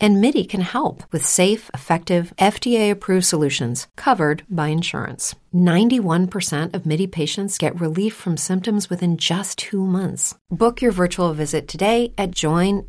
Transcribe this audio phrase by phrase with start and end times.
[0.00, 5.34] And MIDI can help with safe, effective, FDA approved solutions covered by insurance.
[5.54, 10.34] 91% of MIDI patients get relief from symptoms within just two months.
[10.50, 12.88] Book your virtual visit today at joinmidi.com.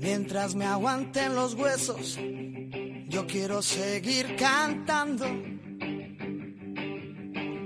[0.00, 2.18] Mientras me aguanten los huesos,
[3.08, 5.26] yo quiero seguir cantando.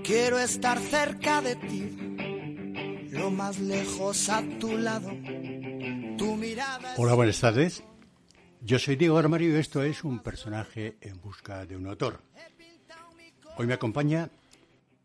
[0.04, 5.08] Quiero estar cerca de ti, lo más lejos a tu lado.
[6.18, 6.94] Tu mirada.
[6.96, 7.82] Hola, buenas tardes.
[8.60, 12.22] Yo soy Diego Armario y esto es un personaje en busca de un autor.
[13.56, 14.30] Hoy me acompaña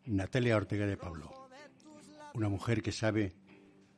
[0.07, 1.49] Natalia Ortega de Pablo,
[2.33, 3.33] una mujer que sabe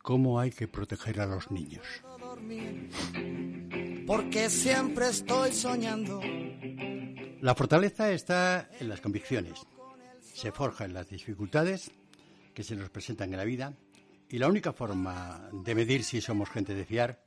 [0.02, 1.86] cómo hay que proteger a los niños.
[4.08, 6.20] Porque siempre estoy soñando.
[7.42, 9.60] La fortaleza está en las convicciones.
[10.34, 11.92] Se forja en las dificultades
[12.54, 13.74] que se nos presentan en la vida
[14.30, 17.22] y la única forma de medir si somos gente de fiar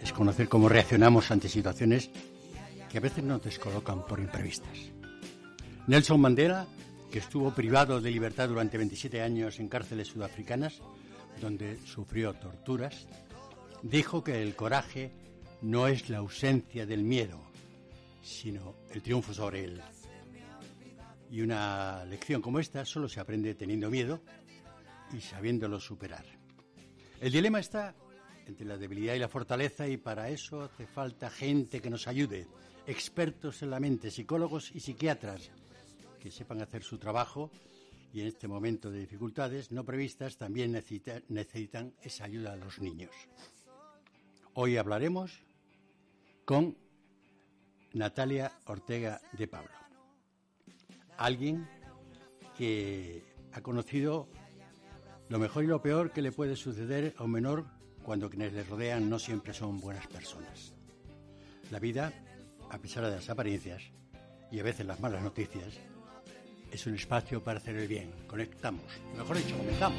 [0.00, 2.10] es conocer cómo reaccionamos ante situaciones
[2.88, 4.78] que a veces nos descolocan por imprevistas.
[5.86, 6.66] Nelson Mandela,
[7.10, 10.80] que estuvo privado de libertad durante 27 años en cárceles sudafricanas,
[11.40, 13.06] donde sufrió torturas,
[13.82, 15.10] dijo que el coraje
[15.62, 17.40] no es la ausencia del miedo,
[18.22, 19.80] sino el triunfo sobre él.
[21.30, 24.20] Y una lección como esta solo se aprende teniendo miedo
[25.12, 26.24] y sabiéndolo superar.
[27.20, 27.94] El dilema está
[28.46, 32.46] entre la debilidad y la fortaleza y para eso hace falta gente que nos ayude,
[32.86, 35.50] expertos en la mente, psicólogos y psiquiatras
[36.18, 37.50] que sepan hacer su trabajo
[38.12, 42.80] y en este momento de dificultades no previstas también necesita, necesitan esa ayuda a los
[42.80, 43.10] niños.
[44.54, 45.40] Hoy hablaremos
[46.44, 46.76] con
[47.92, 49.70] Natalia Ortega de Pablo,
[51.16, 51.68] alguien
[52.56, 54.28] que ha conocido
[55.28, 57.66] lo mejor y lo peor que le puede suceder a un menor
[58.02, 60.74] cuando quienes le rodean no siempre son buenas personas.
[61.70, 62.12] La vida,
[62.70, 63.82] a pesar de las apariencias
[64.50, 65.78] y a veces las malas noticias,
[66.70, 68.10] es un espacio para hacer el bien.
[68.26, 68.84] Conectamos.
[69.16, 69.98] Mejor dicho, comenzamos.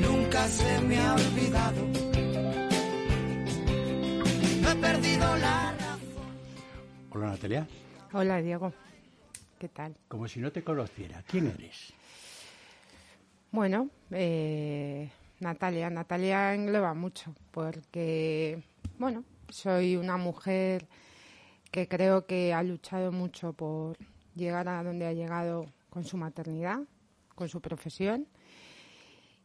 [0.00, 1.86] Nunca se me ha olvidado.
[4.62, 6.38] No he perdido la razón.
[7.10, 7.66] Hola Natalia.
[8.12, 8.72] Hola Diego,
[9.58, 9.96] ¿qué tal?
[10.08, 11.22] Como si no te conociera.
[11.26, 11.92] ¿Quién eres?
[13.50, 15.10] Bueno, eh,
[15.40, 18.62] Natalia, Natalia engloba mucho porque,
[18.98, 20.86] bueno, soy una mujer
[21.70, 23.96] que creo que ha luchado mucho por
[24.34, 26.80] llegar a donde ha llegado con su maternidad,
[27.34, 28.26] con su profesión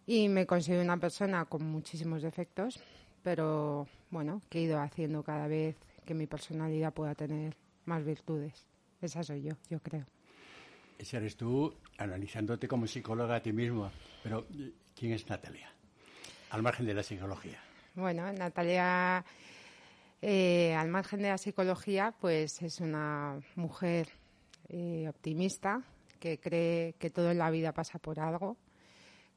[0.06, 2.80] y me considero una persona con muchísimos defectos,
[3.22, 7.56] pero bueno, que he ido haciendo cada vez que mi personalidad pueda tener
[7.86, 8.66] más virtudes.
[9.02, 10.06] Esa soy yo, yo creo.
[10.98, 13.92] Ese eres tú analizándote como psicóloga a ti mismo.
[14.24, 14.48] Pero,
[14.96, 15.72] ¿quién es Natalia?
[16.50, 17.60] Al margen de la psicología.
[17.94, 19.24] Bueno, Natalia,
[20.22, 24.10] eh, al margen de la psicología, pues es una mujer
[24.69, 25.84] eh, optimista
[26.19, 28.57] que cree que todo en la vida pasa por algo,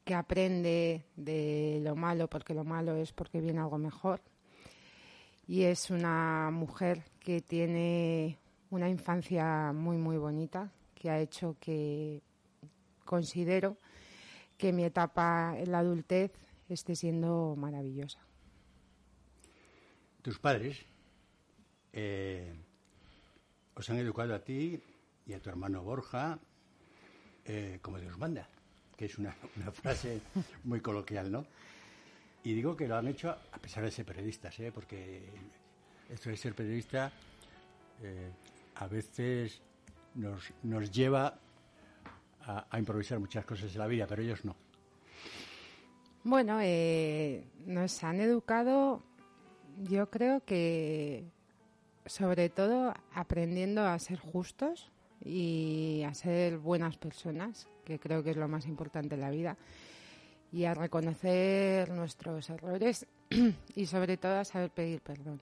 [0.03, 4.21] que aprende de lo malo porque lo malo es porque viene algo mejor.
[5.47, 8.37] Y es una mujer que tiene
[8.69, 12.21] una infancia muy, muy bonita, que ha hecho que
[13.05, 13.77] considero
[14.57, 16.31] que mi etapa en la adultez
[16.69, 18.19] esté siendo maravillosa.
[20.21, 20.85] Tus padres
[21.91, 22.53] eh,
[23.75, 24.81] os han educado a ti
[25.25, 26.39] y a tu hermano Borja
[27.45, 28.47] eh, como Dios manda,
[28.95, 29.31] que es una,
[29.73, 30.21] frase
[30.63, 31.45] muy coloquial, ¿no?
[32.43, 34.71] Y digo que lo han hecho a pesar de ser periodistas, ¿eh?
[34.73, 35.29] porque
[36.09, 37.11] esto de ser periodista
[38.01, 38.31] eh,
[38.75, 39.61] a veces
[40.15, 41.39] nos, nos lleva
[42.41, 44.55] a, a, improvisar muchas cosas en la vida, pero ellos no.
[46.25, 49.03] Bueno, eh, nos han educado,
[49.83, 51.25] yo creo que
[52.05, 54.92] sobre todo aprendiendo a ser justos
[55.23, 59.57] y a ser buenas personas, que creo que es lo más importante en la vida,
[60.51, 63.07] y a reconocer nuestros errores
[63.75, 65.41] y sobre todo a saber pedir perdón.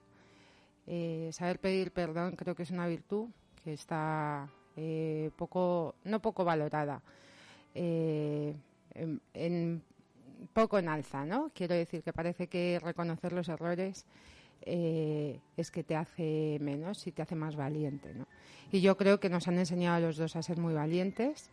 [0.86, 3.28] Eh, saber pedir perdón creo que es una virtud
[3.62, 7.02] que está eh, poco, no poco valorada,
[7.74, 8.54] eh,
[8.94, 9.82] en,
[10.52, 11.50] poco en alza, ¿no?
[11.54, 14.06] Quiero decir que parece que reconocer los errores
[14.66, 18.26] es que te hace menos y te hace más valiente, ¿no?
[18.70, 21.50] Y yo creo que nos han enseñado a los dos a ser muy valientes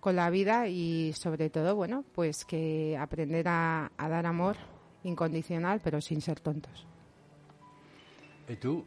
[0.00, 4.56] con la vida y sobre todo, bueno, pues que aprender a, dar amor
[5.04, 6.86] incondicional pero sin ser tontos.
[8.48, 8.84] ¿Y tú?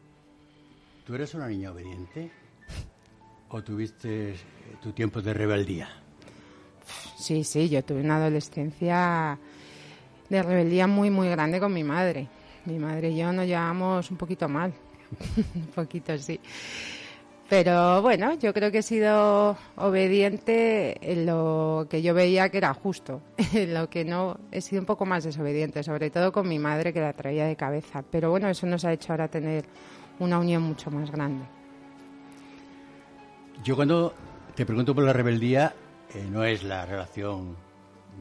[1.06, 2.32] ¿Tú eres una niña obediente?
[3.50, 4.36] ¿O tuviste
[4.82, 5.90] tu tiempo de rebeldía?
[7.18, 9.38] Sí, sí, yo tuve una adolescencia
[10.30, 12.28] de rebeldía muy, muy grande con mi madre.
[12.66, 14.74] Mi madre y yo nos llevamos un poquito mal.
[15.56, 16.40] un poquito, sí.
[17.52, 22.74] Pero bueno, yo creo que he sido obediente en lo que yo veía que era
[22.74, 23.22] justo.
[23.54, 26.94] En lo que no, he sido un poco más desobediente, sobre todo con mi madre
[26.94, 28.06] que la traía de cabeza.
[28.10, 29.66] Pero bueno, eso nos ha hecho ahora tener
[30.20, 31.44] una unión mucho más grande.
[33.66, 34.14] Yo cuando
[34.56, 35.74] te pregunto por la rebeldía,
[36.14, 37.58] eh, no es la relación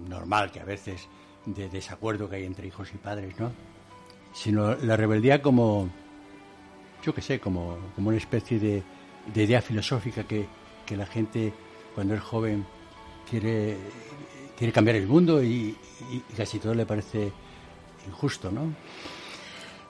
[0.09, 1.09] normal que a veces
[1.47, 3.53] de desacuerdo que hay entre hijos y padres, ¿no?
[4.32, 5.88] Sino la rebeldía como,
[7.05, 8.82] yo qué sé, como, como una especie de
[9.27, 10.47] de idea filosófica que,
[10.97, 11.53] la gente
[11.94, 12.67] cuando es joven
[13.31, 13.77] quiere,
[14.59, 15.77] quiere cambiar el mundo y,
[16.37, 17.31] casi todo le parece
[18.09, 18.75] injusto, ¿no?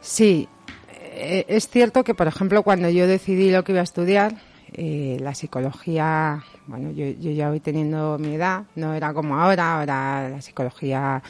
[0.02, 0.46] Sí,
[0.93, 4.34] eh, es cierto que, por ejemplo, cuando yo decidí lo que iba a estudiar,
[4.75, 9.78] eh, la psicología, bueno, yo, yo, ya voy teniendo mi edad, no era como ahora,
[9.78, 11.22] ahora la psicología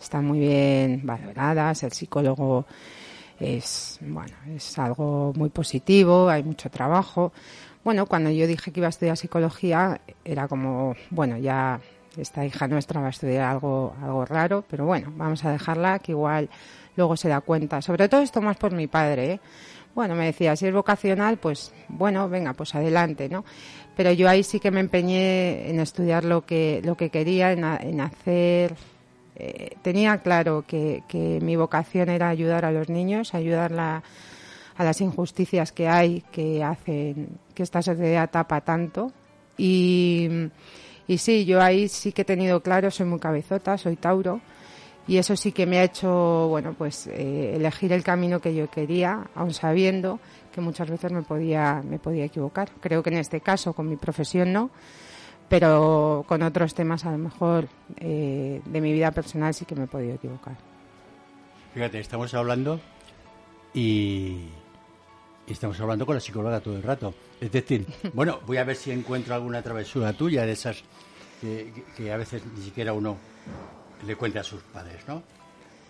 [0.00, 2.66] está muy bien valorada, ser psicólogo
[3.40, 7.32] es, bueno, es algo muy positivo, hay mucho trabajo.
[7.84, 11.80] Bueno, cuando yo dije que iba a estudiar psicología, era como, bueno, ya
[12.16, 16.12] esta hija nuestra va a estudiar algo, algo raro, pero bueno, vamos a dejarla que
[16.12, 16.48] igual
[16.96, 17.80] luego se da cuenta.
[17.80, 19.40] Sobre todo esto más por mi padre, ¿eh?
[19.94, 23.44] Bueno, me decía, si es vocacional, pues bueno, venga, pues adelante, ¿no?
[23.96, 27.64] Pero yo ahí sí que me empeñé en estudiar lo que, lo que quería, en,
[27.64, 28.74] en hacer
[29.38, 31.02] eh, tenía claro que,
[31.42, 34.02] mi vocación era ayudar a los niños, ayudar a
[34.78, 39.12] las injusticias que hay, que hacen que esta sociedad tapa tanto.
[39.56, 40.28] Y,
[41.06, 44.40] y sí, yo ahí sí que he tenido claro, soy muy cabezota, soy Tauro,
[45.08, 48.70] y eso sí que me ha hecho, bueno, pues eh, elegir el camino que yo
[48.70, 50.20] quería, aun sabiendo
[50.52, 52.68] que muchas veces me podía, me podía equivocar.
[52.80, 54.70] Creo que en este caso, con mi profesión no,
[55.48, 59.84] pero con otros temas a lo mejor eh, de mi vida personal sí que me
[59.84, 60.56] he podido equivocar.
[61.74, 62.80] Fíjate, estamos hablando
[63.72, 64.48] y,
[65.46, 67.14] estamos hablando con la psicóloga todo el rato.
[67.40, 70.82] Es decir, bueno, voy a ver si encuentro alguna travesura tuya de esas
[71.40, 73.16] que, a veces ni siquiera uno
[74.06, 75.22] le cuenta a sus padres, ¿no?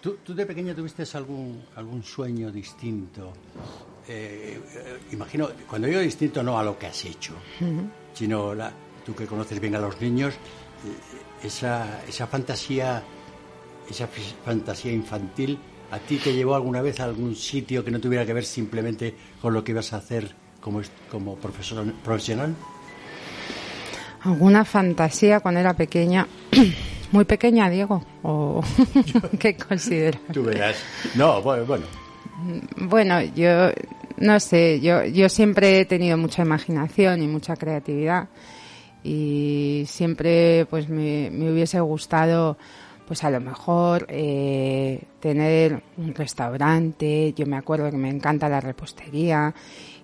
[0.01, 3.33] ¿Tú, de pequeña tuviste algún, algún sueño distinto?
[4.07, 7.35] Eh, eh, imagino, cuando digo distinto, no a lo que has hecho,
[8.15, 8.73] sino la,
[9.09, 13.03] tú que conoces bien a los niños, eh, esa, esa fantasía,
[13.89, 14.07] esa
[14.45, 15.59] fantasía infantil,
[15.91, 19.15] ¿a ti te llevó alguna vez a algún sitio que no tuviera que ver simplemente
[19.41, 22.55] con lo que ibas a hacer como, como profesor, profesional?
[24.21, 26.29] ¿Alguna fantasía cuando era pequeña?
[27.13, 28.63] Muy pequeña, Diego, o
[29.41, 30.21] qué consideras?
[30.35, 30.77] Tú verás.
[31.15, 31.87] No, bueno, bueno.
[32.77, 33.71] Bueno, yo
[34.19, 38.29] no sé, yo, yo siempre he tenido mucha imaginación y mucha creatividad
[39.09, 42.59] y siempre pues me, hubiese gustado
[43.07, 48.61] pues a lo mejor eh, tener un restaurante, yo me acuerdo que me encanta la
[48.61, 49.55] repostería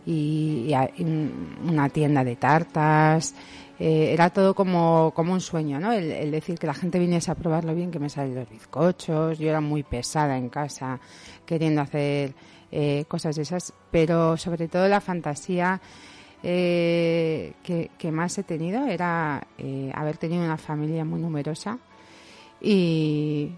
[0.06, 0.73] y,
[1.66, 3.34] una tienda de tartas,
[3.78, 5.92] eh, era todo como, como un sueño, ¿no?
[5.92, 9.50] El, decir que la gente viniese a probarlo bien, que me salen los bizcochos, yo
[9.50, 10.99] era muy pesada en casa
[11.44, 12.32] queriendo hacer
[12.73, 15.82] eh, cosas de esas, pero sobre todo la fantasía
[16.46, 21.78] eh, que, más he tenido era eh, haber tenido una familia muy numerosa
[22.60, 23.50] y,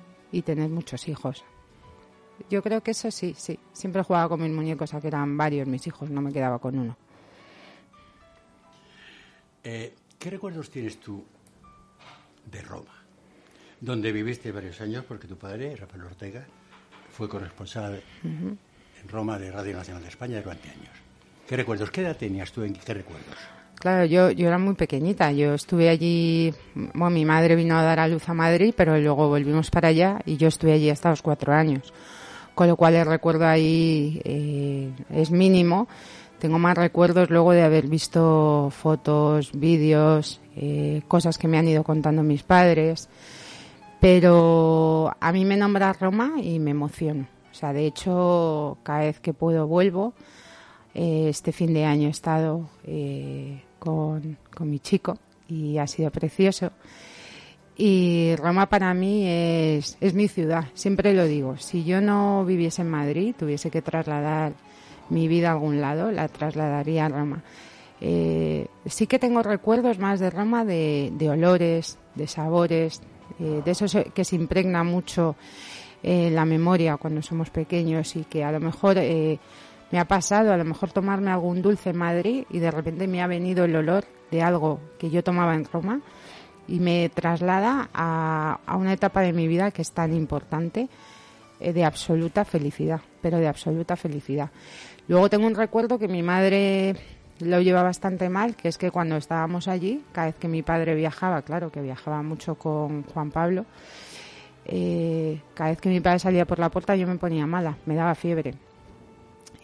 [0.45, 1.45] tener muchos hijos.
[2.49, 3.59] Yo creo que eso sí, sí.
[3.73, 6.79] Siempre jugaba con mis muñecos, a que eran varios mis hijos, no me quedaba con
[6.79, 6.97] uno.
[9.65, 11.25] Eh, ¿Qué recuerdos tienes tú
[12.53, 13.03] de Roma?
[13.81, 16.47] Donde viviste varios años, porque tu padre, Rafael Ortega,
[17.11, 18.59] fue corresponsal en
[19.09, 21.06] Roma de Radio Nacional de España durante años.
[21.47, 21.91] ¿Qué recuerdos?
[21.91, 22.63] ¿Qué edad tenías tú?
[22.63, 23.37] ¿En qué recuerdos?
[23.79, 25.31] Claro, yo, yo era muy pequeñita.
[25.33, 29.29] Yo estuve allí, bueno, mi madre vino a dar a luz a Madrid, pero luego
[29.29, 31.93] volvimos para allá y yo estuve allí hasta los cuatro años.
[32.55, 35.89] Con lo cual el recuerdo ahí eh, es mínimo
[36.39, 41.83] tengo más recuerdos luego de haber visto fotos, vídeos, eh, cosas que me han ido
[41.83, 43.09] contando mis padres.
[44.01, 47.27] Pero a mí me nombra Roma y me emociono.
[47.51, 50.13] O sea, de hecho, cada vez que puedo vuelvo.
[50.99, 56.11] Eh, este fin de año he estado eh, con, con mi chico y ha sido
[56.11, 56.71] precioso.
[57.77, 61.59] Y Roma para mí es, es mi ciudad, siempre lo digo.
[61.59, 64.55] Si yo no viviese en Madrid, tuviese que trasladar
[65.11, 67.43] mi vida a algún lado, la trasladaría a Roma.
[68.01, 73.03] Eh, sí que tengo recuerdos más de Roma de, de olores, de sabores,
[73.39, 73.85] de eso
[74.15, 75.37] que se impregna mucho
[76.03, 78.97] en la memoria cuando somos pequeños y que a lo mejor
[79.91, 83.23] me ha pasado, a lo mejor tomarme algún dulce en Madrid y de repente me
[83.23, 86.01] ha venido el olor de algo que yo tomaba en Roma
[86.69, 90.89] y me traslada a, a una etapa de mi vida que es tan importante
[91.61, 94.51] eh, de absoluta felicidad, pero de absoluta felicidad.
[95.09, 96.97] Luego tengo un recuerdo que mi madre
[97.41, 100.95] lo lleva bastante mal, que es que cuando estábamos allí, cada vez que mi padre
[100.95, 103.65] viajaba, claro que viajaba mucho con Juan Pablo,
[104.67, 107.95] eh, cada vez que mi padre salía por la puerta yo me ponía mala, me
[107.95, 108.55] daba fiebre.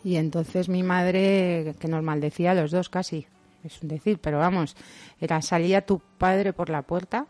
[0.05, 3.27] Y entonces mi madre, que nos maldecía a los dos casi,
[3.65, 4.77] es un decir, pero vamos,
[5.21, 7.27] era salía tu padre por la puerta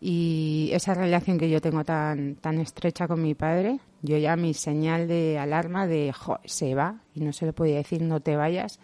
[0.00, 4.54] y esa relación que yo tengo tan, tan estrecha con mi padre, yo ya mi
[4.54, 6.14] señal de alarma de
[6.46, 8.78] se va y no se le podía decir no te vayas,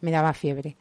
[0.00, 0.76] me daba fiebre.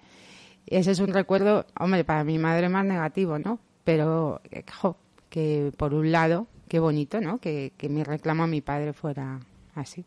[0.67, 3.59] Ese es un recuerdo, hombre, para mi madre más negativo, ¿no?
[3.83, 4.41] Pero,
[4.79, 4.97] jo,
[5.29, 7.39] que por un lado, qué bonito, ¿no?
[7.39, 9.39] Que, que mi reclamo a mi padre fuera
[9.73, 10.05] así.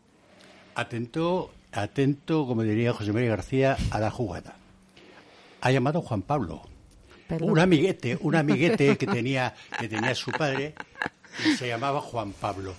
[0.75, 4.55] Atento, atento, como diría José María García, a la jugada.
[5.61, 6.61] Ha llamado Juan Pablo.
[7.27, 7.51] Perdón.
[7.51, 10.75] Un amiguete, un amiguete que tenía, que tenía su padre
[11.45, 12.75] y se llamaba Juan Pablo.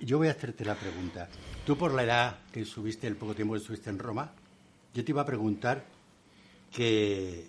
[0.00, 1.28] Yo voy a hacerte la pregunta.
[1.64, 4.32] Tú por la edad que subiste, el poco tiempo que estuviste en Roma,
[4.94, 5.84] yo te iba a preguntar
[6.72, 7.46] que,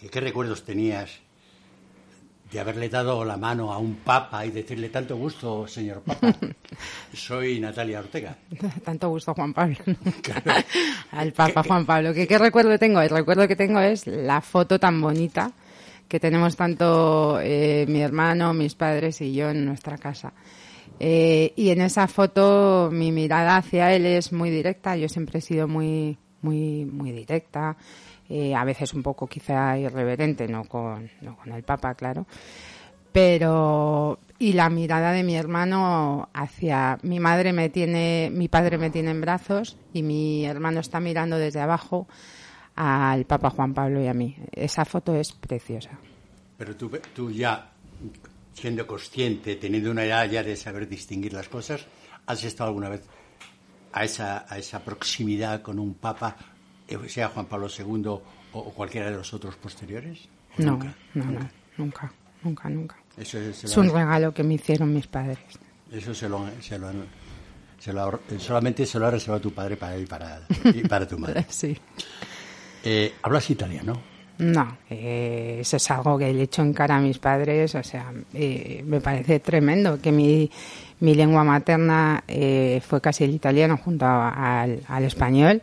[0.00, 1.20] que qué recuerdos tenías
[2.50, 6.32] de haberle dado la mano a un papa y decirle tanto gusto, señor papa.
[7.12, 8.36] Soy Natalia Ortega.
[8.84, 9.76] Tanto gusto, Juan Pablo.
[11.10, 12.14] Al Papa Juan Pablo.
[12.14, 13.00] ¿Qué, ¿Qué recuerdo tengo?
[13.00, 15.52] El recuerdo que tengo es la foto tan bonita
[16.08, 20.32] que tenemos tanto eh, mi hermano, mis padres y yo en nuestra casa.
[20.98, 24.96] Eh, y en esa foto mi mirada hacia él es muy directa.
[24.96, 27.76] Yo siempre he sido muy, muy, muy directa.
[28.28, 32.26] Eh, a veces un poco quizá irreverente, no con, no con el Papa, claro.
[33.12, 38.90] Pero, y la mirada de mi hermano hacia mi madre me tiene, mi padre me
[38.90, 42.06] tiene en brazos y mi hermano está mirando desde abajo
[42.74, 44.36] al Papa Juan Pablo y a mí.
[44.52, 45.90] Esa foto es preciosa.
[46.58, 47.70] Pero tú, tú ya,
[48.52, 51.86] siendo consciente, teniendo una edad ya de saber distinguir las cosas,
[52.26, 53.02] ¿has estado alguna vez
[53.92, 56.36] a esa, a esa proximidad con un Papa,
[57.08, 60.28] sea Juan Pablo II o, o cualquiera de los otros posteriores?
[60.58, 60.94] ¿O No, nunca?
[61.14, 62.12] no, no, nunca,
[62.42, 62.96] nunca, nunca.
[63.16, 65.38] Eso es, Es un regalo que me hicieron mis padres.
[65.90, 66.88] Eso se lo, se lo
[67.78, 70.40] se lo solamente se lo ha reservado tu padre para él y para,
[70.74, 71.44] y para tu madre.
[71.50, 71.76] Sí.
[72.84, 74.00] Eh, ¿Hablas italiano?
[74.38, 78.12] No, eh, eso es algo que le echo en cara a mis padres, o sea,
[78.34, 80.50] eh, me parece tremendo que mi,
[81.00, 85.62] mi lengua materna eh, fue casi el italiano junto a- al, al español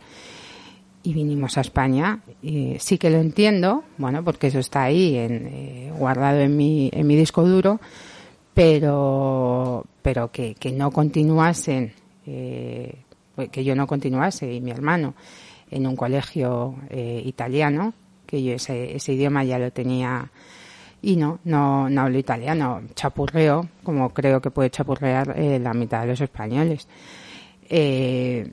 [1.03, 2.21] y vinimos a España.
[2.41, 6.89] Y sí que lo entiendo, bueno, porque eso está ahí en, eh, guardado en mi,
[6.93, 7.79] en mi disco duro,
[8.53, 11.93] pero, pero que, que no continuasen,
[12.25, 12.95] eh,
[13.51, 15.15] que yo no continuase y mi hermano
[15.73, 17.93] en un colegio eh, italiano,
[18.25, 20.29] que yo ese, ese idioma ya lo tenía
[21.01, 26.01] y no, no, no hablo italiano, chapurreo, como creo que puede chapurrear eh, la mitad
[26.01, 26.87] de los españoles.
[27.69, 28.49] Eh,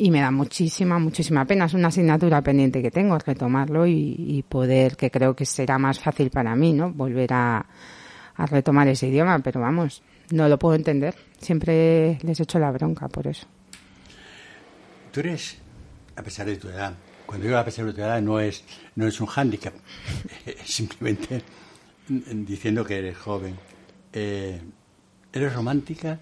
[0.00, 1.66] y me da muchísima, muchísima pena.
[1.66, 6.30] Es una asignatura pendiente que tengo, retomarlo y, poder, que creo que será más fácil
[6.30, 6.90] para mí, ¿no?
[6.90, 7.66] Volver a,
[8.50, 11.14] retomar ese idioma, pero vamos, no lo puedo entender.
[11.38, 13.46] Siempre les echo la bronca por eso.
[15.12, 15.58] Tú eres,
[16.16, 16.94] a pesar de tu edad,
[17.26, 18.64] cuando digo a pesar de tu edad no es,
[18.94, 19.74] no es un hándicap,
[20.64, 21.42] simplemente
[22.08, 23.54] diciendo que eres joven.
[24.14, 24.62] Eh,
[25.30, 26.18] ¿Eres romántica?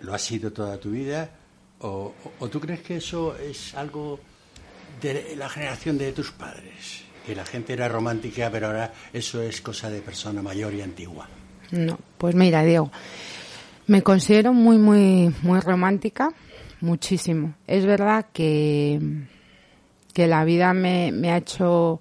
[0.00, 1.30] ¿Lo has sido toda tu vida?
[1.80, 2.14] ¿O,
[2.50, 4.18] tú crees que eso es algo
[5.00, 7.04] de la generación de tus padres?
[7.24, 11.28] Que la gente era romántica, pero ahora eso es cosa de persona mayor y antigua.
[11.70, 12.90] No, pues mira, Diego,
[13.86, 16.32] me considero muy, muy, muy romántica,
[16.80, 17.54] muchísimo.
[17.66, 19.00] Es verdad que,
[20.14, 22.00] que la vida me, me ha hecho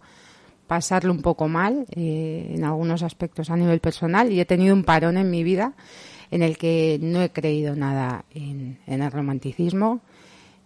[0.67, 4.83] pasarlo un poco mal eh, en algunos aspectos a nivel personal y he tenido un
[4.83, 5.73] parón en mi vida
[6.31, 10.01] en el que no he creído nada en, en el romanticismo,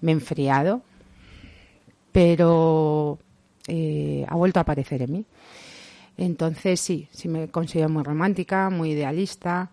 [0.02, 0.82] me he enfriado,
[2.12, 3.20] pero
[3.68, 5.26] eh, ha vuelto a aparecer en mí.
[6.18, 9.72] Entonces sí, sí me considero muy romántica, muy idealista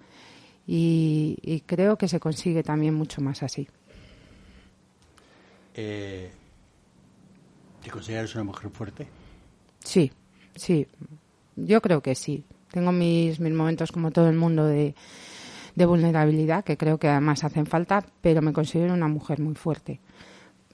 [0.66, 3.66] y, creo que se consigue también mucho más así.
[5.74, 6.30] Eh,
[7.82, 9.06] ¿Te consideras una mujer fuerte?
[9.82, 10.10] Sí,
[10.54, 10.86] sí,
[11.56, 12.44] yo creo que sí.
[12.70, 14.94] Tengo mis, mis momentos como todo el mundo de,
[15.76, 20.00] de vulnerabilidad, que creo que además hacen falta, pero me considero una mujer muy fuerte.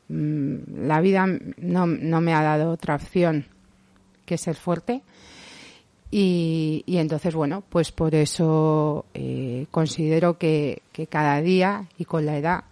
[0.08, 3.44] Mm, la vida no, no me ha dado otra opción
[4.24, 5.02] que ser fuerte.
[6.10, 12.26] Y, y entonces, bueno, pues por eso eh, considero que, que, cada día y con
[12.26, 12.64] la edad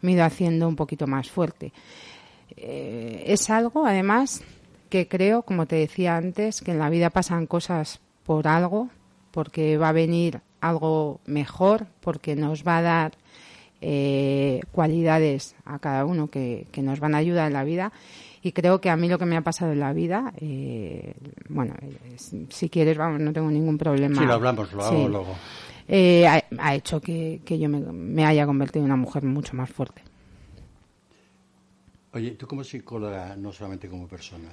[0.00, 1.72] me he ido haciendo un poquito más fuerte.
[2.56, 4.42] Eh, es algo, además,
[4.88, 8.88] que creo, como te decía antes, que en la vida pasan cosas por algo,
[9.32, 13.12] porque va a venir algo mejor, porque nos va a dar
[13.80, 17.92] eh, cualidades a cada uno que, nos van a ayudar en la vida.
[18.42, 21.14] Y creo que a mí lo que me ha pasado en la vida, eh,
[21.48, 21.74] bueno,
[22.48, 24.20] si quieres, vamos, no tengo ningún problema.
[24.20, 25.36] Sí, lo hablamos, lo hago luego.
[25.88, 30.02] Eh, ha, hecho que, yo me, haya convertido en una mujer mucho más fuerte.
[32.12, 34.48] Oye, tú como psicóloga, no solamente como persona,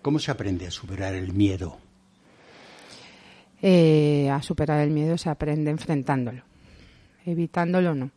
[0.00, 1.78] ¿cómo se aprende a superar el miedo?
[3.62, 6.42] A superar el miedo se aprende enfrentándolo.
[7.24, 8.10] Evitándolo no.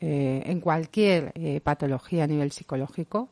[0.00, 3.30] Eh, en cualquier eh, patología a nivel psicológico,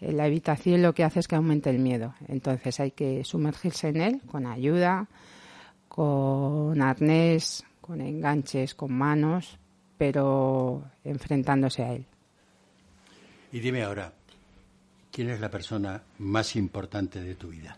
[0.00, 2.14] eh, la evitación lo que hace es que aumente el miedo.
[2.28, 5.08] Entonces hay que sumergirse en él con ayuda,
[5.88, 9.58] con arnés, con enganches, con manos,
[9.96, 12.06] pero enfrentándose a él.
[13.50, 14.12] Y dime ahora,
[15.10, 17.76] ¿quién es la persona más importante de tu vida?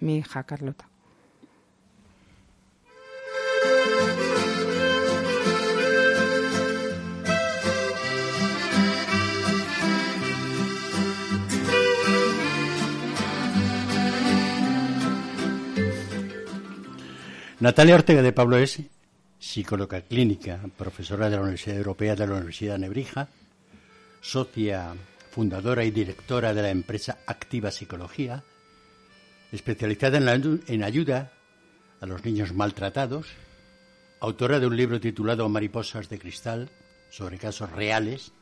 [0.00, 0.88] Mi hija Carlota.
[17.60, 18.80] Natalia Ortega de Pablo es
[19.38, 23.28] psicóloga clínica, profesora de la Universidad Europea de la Universidad de Nebrija,
[24.20, 24.92] socia
[25.30, 28.42] fundadora y directora de la empresa Activa Psicología,
[29.52, 31.30] especializada en, en ayuda
[32.00, 33.28] a los niños maltratados,
[34.18, 36.70] autora de un libro titulado Mariposas de Cristal,
[37.10, 38.32] sobre casos reales,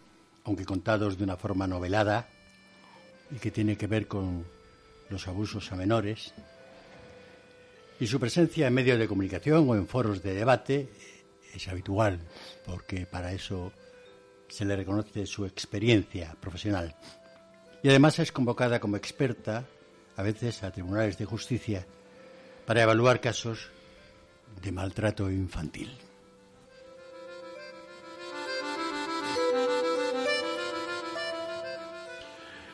[0.44, 2.28] aunque contados de una forma novelada,
[3.30, 4.46] y que tiene que ver con
[5.10, 6.32] los abusos a menores,
[8.02, 10.88] y su presencia en medios de comunicación o en foros de debate
[11.54, 12.18] es habitual,
[12.66, 13.70] porque para eso
[14.48, 16.96] se le reconoce su experiencia profesional.
[17.80, 19.68] Y además es convocada como experta,
[20.16, 21.86] a veces a tribunales de justicia,
[22.66, 23.70] para evaluar casos
[24.60, 25.96] de maltrato infantil.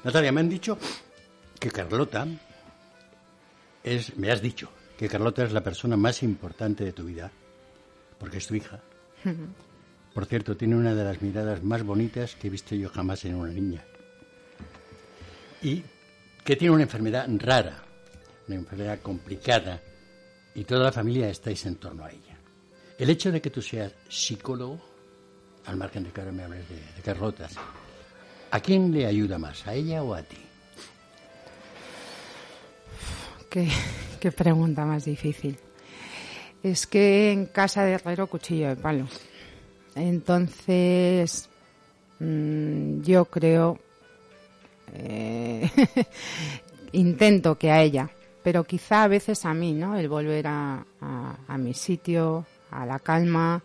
[0.05, 0.79] Natalia, me han dicho
[1.61, 2.27] que Carlota
[3.85, 7.31] es, me has dicho, que Carlota es la persona más importante de tu vida,
[8.19, 8.81] porque es tu hija.
[10.13, 13.37] Por cierto, tiene una de las miradas más bonitas que he visto yo jamás en
[13.37, 13.85] una niña.
[15.63, 15.85] Y
[16.45, 17.85] que tiene una enfermedad rara,
[18.49, 19.81] una enfermedad complicada,
[20.57, 22.37] y toda la familia estáis en torno a ella.
[22.99, 24.81] El hecho de que tú seas psicólogo,
[25.67, 27.55] al margen de que ahora me hables de, de Carlotas,
[28.51, 30.39] ¿a quién le ayuda más, a ella o a ti?
[34.21, 35.57] Qué, pregunta más difícil.
[36.63, 39.07] Es que en casa de herrero cuchillo de palo.
[39.95, 41.49] Entonces,
[42.19, 43.79] mm, yo creo,
[44.95, 45.71] eh,
[46.93, 48.11] intento que a ella,
[48.43, 49.97] pero quizá a veces a mí, ¿no?
[49.97, 53.63] El volver a, a, mi sitio, a la calma,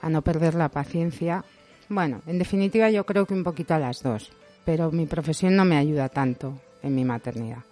[0.00, 1.44] a no perder la paciencia.
[1.88, 4.30] Bueno, en definitiva yo creo que un poquito a las dos,
[4.64, 7.64] pero mi profesión no me ayuda tanto en mi maternidad.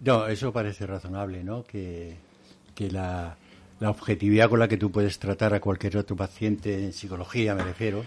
[0.00, 1.64] No, eso parece razonable, ¿no?
[1.64, 2.16] Que,
[2.90, 3.36] la,
[3.80, 8.04] objetividad con la que tú puedes tratar a cualquier otro paciente en psicología, me refiero,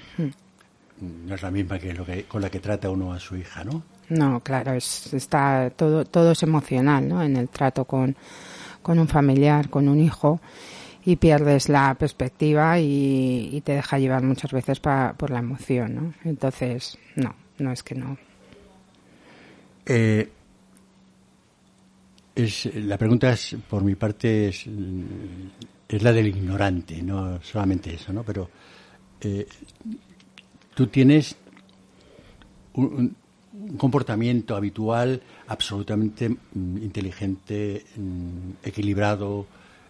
[1.02, 3.64] no es la misma que, lo que con la que trata uno a su hija,
[3.64, 3.84] ¿no?
[4.10, 7.22] No, claro, es, está todo, todo es emocional, ¿no?
[7.22, 8.16] En el trato con,
[8.86, 10.40] un familiar, con un hijo,
[11.04, 16.14] y pierdes la perspectiva y, te deja llevar muchas veces por la emoción, ¿no?
[16.24, 18.18] Entonces, no, no es que no.
[19.86, 20.30] Eh,
[22.38, 28.24] es, la pregunta es, por mi parte, es, la del ignorante, no solamente eso, ¿no?
[28.24, 28.50] Pero
[29.20, 29.48] eh,
[30.76, 31.36] tú tienes
[32.74, 33.16] un,
[33.78, 39.48] comportamiento habitual absolutamente mm, inteligente, mm, equilibrado,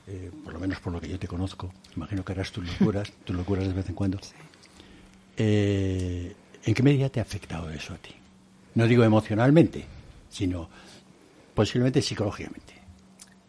[0.08, 1.74] eh, por lo menos por lo que yo te conozco.
[1.98, 4.20] Imagino que harás tus locuras, tus locuras de vez en cuando.
[5.36, 6.34] Eh,
[6.64, 8.12] ¿En qué medida te ha afectado eso a ti?
[8.76, 9.86] No digo emocionalmente,
[10.30, 10.70] sino
[11.58, 12.74] posiblemente psicológicamente.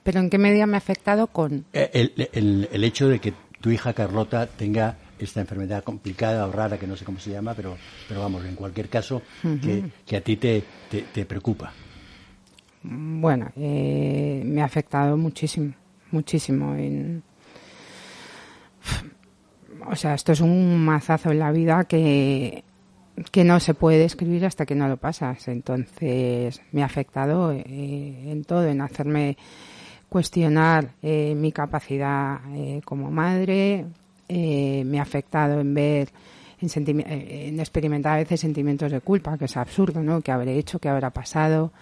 [0.03, 1.67] ¿Pero en qué medida me ha afectado con...?
[1.73, 6.53] Eh, El, el- el hecho de que tu hija Carlota tenga esta enfermedad complicada o
[6.53, 7.77] rara, que no sé cómo se llama, pero,
[8.09, 9.21] pero vamos, en cualquier caso,
[9.63, 11.73] que, que a ti te, te, te preocupa.
[12.83, 15.75] Bueno, eh, me ha afectado muchísimo,
[16.13, 16.75] muchísimo.
[16.77, 17.23] En...
[19.91, 22.65] O sea, esto es un mazazo en la vida que,
[23.31, 25.49] que no se puede describir hasta que no lo pasas.
[25.49, 29.37] Entonces, me ha afectado eh, en todo, en hacerme
[30.09, 33.87] cuestionar eh, mi capacidad eh, como madre,
[34.29, 36.09] eh, me ha afectado en ver,
[36.61, 36.71] en,
[37.07, 40.21] en experimentar a veces sentimientos de culpa, que es absurdo, ¿no?
[40.21, 40.79] ¿Qué habré hecho?
[40.79, 41.73] ¿Qué habrá pasado?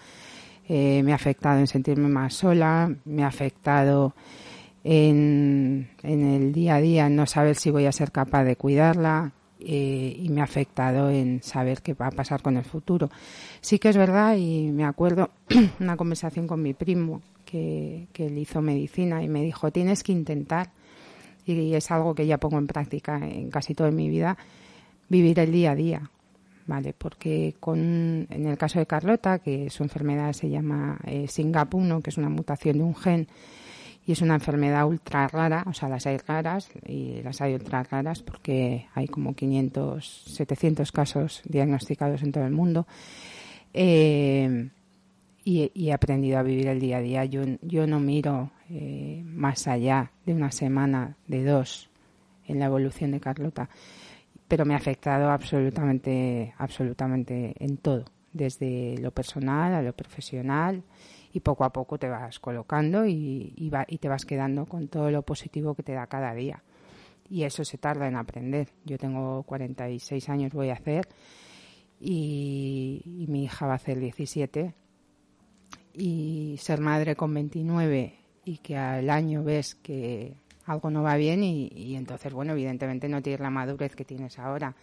[0.69, 4.13] Me ha afectado en sentirme más sola, me ha afectado
[4.83, 8.57] en, en el día a día en no saber si voy a ser capaz de
[8.57, 13.09] cuidarla eh, y me ha afectado en saber qué va a pasar con el futuro.
[13.61, 15.31] Sí que es verdad y me acuerdo
[15.79, 20.11] una conversación con mi primo que, que él hizo medicina y me dijo tienes que
[20.11, 20.71] intentar
[21.45, 24.37] y es algo que ya pongo en práctica en casi toda mi vida
[25.07, 26.11] vivir el día a día
[26.67, 32.01] Vale, porque con, en el caso de Carlota, que su enfermedad se llama eh, SINGAP1,
[32.01, 33.27] que es una mutación de un gen,
[34.07, 37.83] y es una enfermedad ultra rara, o sea, las hay raras y las hay ultra
[37.83, 42.87] raras porque hay como 500, 700 casos diagnosticados en todo el mundo.
[43.73, 44.69] Eh,
[45.43, 47.25] y, he aprendido a vivir el día a día.
[47.25, 51.89] Yo, yo no miro eh, más allá de una semana, de dos,
[52.45, 53.69] en la evolución de Carlota
[54.47, 60.83] pero me ha afectado absolutamente, absolutamente en todo, desde lo personal a lo profesional
[61.33, 64.87] y poco a poco te vas colocando y, y, va- y te vas quedando con
[64.87, 66.63] todo lo positivo que te da cada día.
[67.29, 68.69] Y eso se tarda en aprender.
[68.85, 71.07] Yo tengo 46 años, voy a hacer,
[71.99, 74.73] y, y mi hija va a hacer 17.
[75.93, 78.13] Y ser madre con 29
[78.45, 80.35] y que al año ves que
[80.65, 84.37] algo no va bien y, y entonces, bueno, evidentemente no tienes la madurez que tienes
[84.37, 84.75] ahora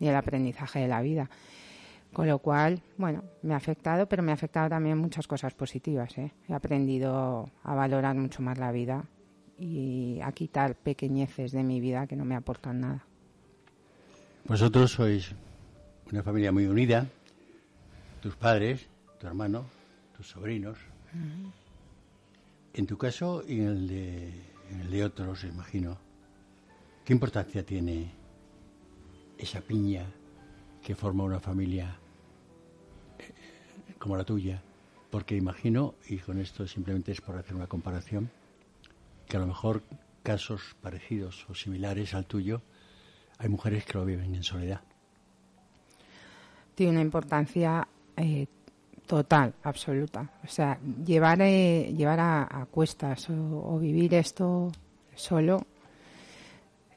[0.00, 1.30] ni el aprendizaje de la vida.
[2.16, 6.16] Con lo cual, bueno, me ha afectado, pero me ha afectado también muchas cosas positivas.
[6.16, 6.32] ¿eh?
[6.48, 9.04] He aprendido a valorar mucho más la vida
[9.58, 13.04] y a quitar pequeñeces de mi vida que no me aportan nada.
[14.46, 15.34] Vosotros sois
[16.10, 17.06] una familia muy unida,
[18.22, 18.88] tus padres,
[19.20, 19.66] tu hermano,
[20.16, 20.78] tus sobrinos.
[22.72, 24.28] En tu caso y en el de,
[24.70, 25.98] en el de otros, imagino,
[27.04, 28.10] ¿qué importancia tiene
[29.36, 30.06] esa piña
[30.82, 31.98] que forma una familia
[34.06, 34.62] como la tuya?
[35.10, 38.30] Porque imagino, y con esto simplemente es por hacer una comparación,
[39.28, 39.82] que a lo mejor
[40.22, 42.62] casos parecidos o similares al tuyo,
[43.38, 44.80] hay mujeres que lo viven en soledad.
[46.74, 48.46] tiene una importancia eh,
[49.06, 50.30] total, absoluta.
[50.44, 53.34] O sea, llevar, eh, llevar a, cuestas o,
[53.74, 54.70] o vivir esto
[55.14, 55.64] solo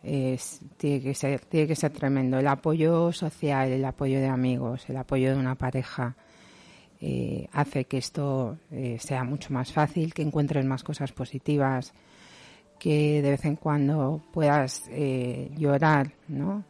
[0.03, 2.37] es- tiene, que ser, tiene que ser tremendo.
[2.39, 6.15] El apoyo social, el apoyo de amigos, el apoyo de una pareja
[7.01, 11.93] eh, hace que esto eh, sea mucho más fácil, que encuentres más cosas positivas,
[12.79, 16.63] que de vez en cuando puedas eh, llorar, ¿no?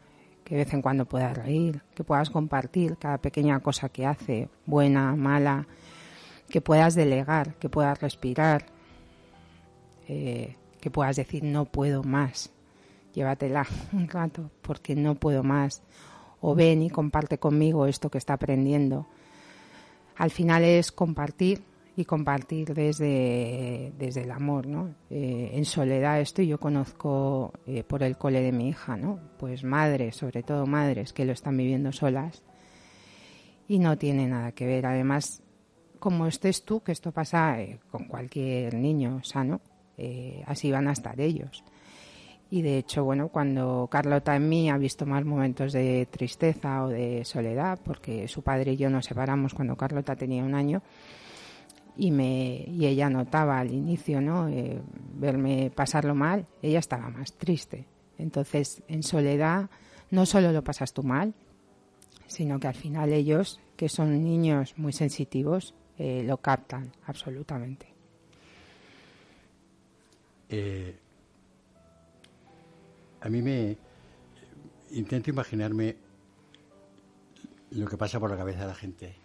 [0.50, 4.50] que de vez en cuando puedas reír, que puedas compartir cada pequeña cosa que hace,
[4.65, 5.68] buena, mala,
[6.50, 8.65] que puedas delegar, que puedas respirar,
[10.08, 12.52] eh, que puedas decir no puedo más,
[13.13, 15.84] llévatela un rato porque no puedo más,
[16.42, 19.06] o ven y comparte conmigo esto que está aprendiendo.
[20.19, 21.62] Al final es compartir
[21.95, 24.93] y compartir desde, desde el amor, ¿no?
[25.10, 29.17] Eh, en soledad esto yo conozco eh, por el cole de mi hija, ¿no?
[29.38, 32.43] Pues madres, sobre todo madres que lo están viviendo solas
[33.69, 34.88] y no tiene nada que ver.
[34.88, 35.41] Además,
[35.99, 39.62] como estés tú, que esto pasa eh, con cualquier niño sano,
[40.45, 41.63] así van a estar ellos.
[42.52, 46.90] Y de hecho, bueno, cuando Carlota en mí ha visto más momentos de tristeza o
[46.90, 50.82] de soledad, porque su padre y yo nos separamos cuando Carlota tenía un año,
[51.96, 54.80] y me y ella notaba al inicio no Eh,
[55.16, 57.86] verme pasarlo mal ella estaba más triste.
[58.18, 59.70] Entonces en soledad
[60.10, 61.34] no solo lo pasas tú mal
[62.28, 67.88] sino que al final ellos que son niños muy sensitivos eh, lo captan absolutamente.
[70.48, 70.96] Eh,
[73.21, 73.77] a mí me
[74.91, 75.95] intento imaginarme
[77.71, 79.15] lo que pasa por la cabeza de la gente.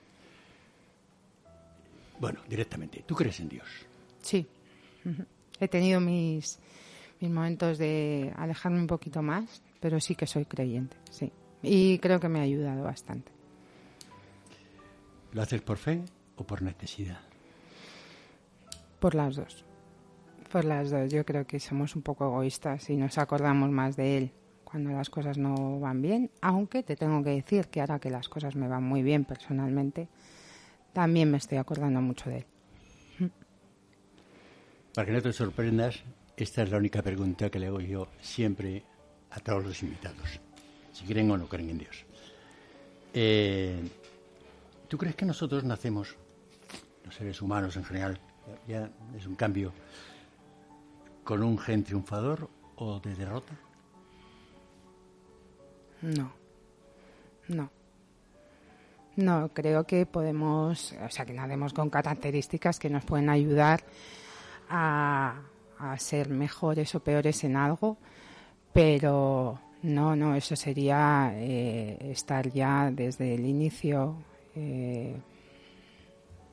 [2.18, 3.68] Bueno, directamente, ¿tú crees en Dios?
[4.24, 4.46] sí
[5.60, 6.58] he tenido mis
[7.20, 11.30] mis momentos de alejarme un poquito más pero sí que soy creyente sí
[11.62, 13.30] y creo que me ha ayudado bastante
[15.34, 16.00] ¿Lo haces por fe
[16.36, 17.18] o por necesidad?
[19.00, 19.64] Por las dos.
[20.54, 21.12] Por las dos.
[21.12, 24.30] Yo creo que somos un poco egoístas y nos acordamos más de él
[24.62, 28.28] cuando las cosas no van bien, aunque te tengo que decir que ahora que las
[28.28, 30.06] cosas me van muy bien personalmente,
[30.92, 33.32] también me estoy acordando mucho de él.
[34.94, 36.04] Para que no te sorprendas,
[36.36, 38.84] esta es la única pregunta que le hago yo siempre
[39.32, 40.38] a todos los invitados,
[40.92, 42.06] si creen o no creen en Dios.
[43.12, 43.82] Eh,
[44.86, 46.14] ¿Tú crees que nosotros nacemos,
[47.04, 48.20] los seres humanos en general,
[48.68, 49.72] ya es un cambio,
[51.24, 53.54] con un gen triunfador o de derrota?
[56.02, 56.32] No,
[57.48, 57.70] no.
[59.16, 63.84] No, creo que podemos, o sea, que nacemos con características que nos pueden ayudar
[64.68, 65.40] a,
[65.98, 67.98] ser mejores o peores en algo,
[68.72, 74.16] pero no, no, eso sería eh, estar ya desde el inicio
[74.56, 75.14] eh,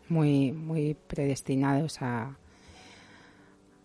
[0.10, 2.36] muy, muy predestinados a,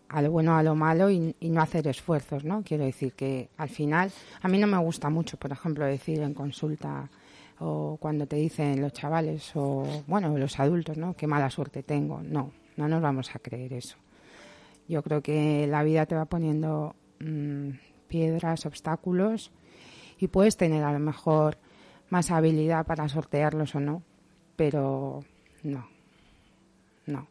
[0.08, 2.62] a lo bueno, a lo malo y, no hacer esfuerzos, ¿no?
[2.62, 6.34] Quiero decir que al final, a mí no me gusta mucho, por ejemplo, decir en
[6.34, 7.08] consulta
[7.58, 11.14] o cuando te dicen los chavales o, bueno, los adultos, ¿no?
[11.14, 12.20] Qué mala suerte tengo.
[12.22, 13.96] No, no nos vamos a creer eso.
[14.88, 17.70] Yo creo que la vida te va poniendo mmm,
[18.08, 19.50] piedras, obstáculos
[20.18, 21.58] y puedes tener a lo mejor
[22.08, 24.02] más habilidad para sortearlos o no,
[24.54, 25.24] pero
[25.62, 25.88] no,
[27.06, 27.26] no.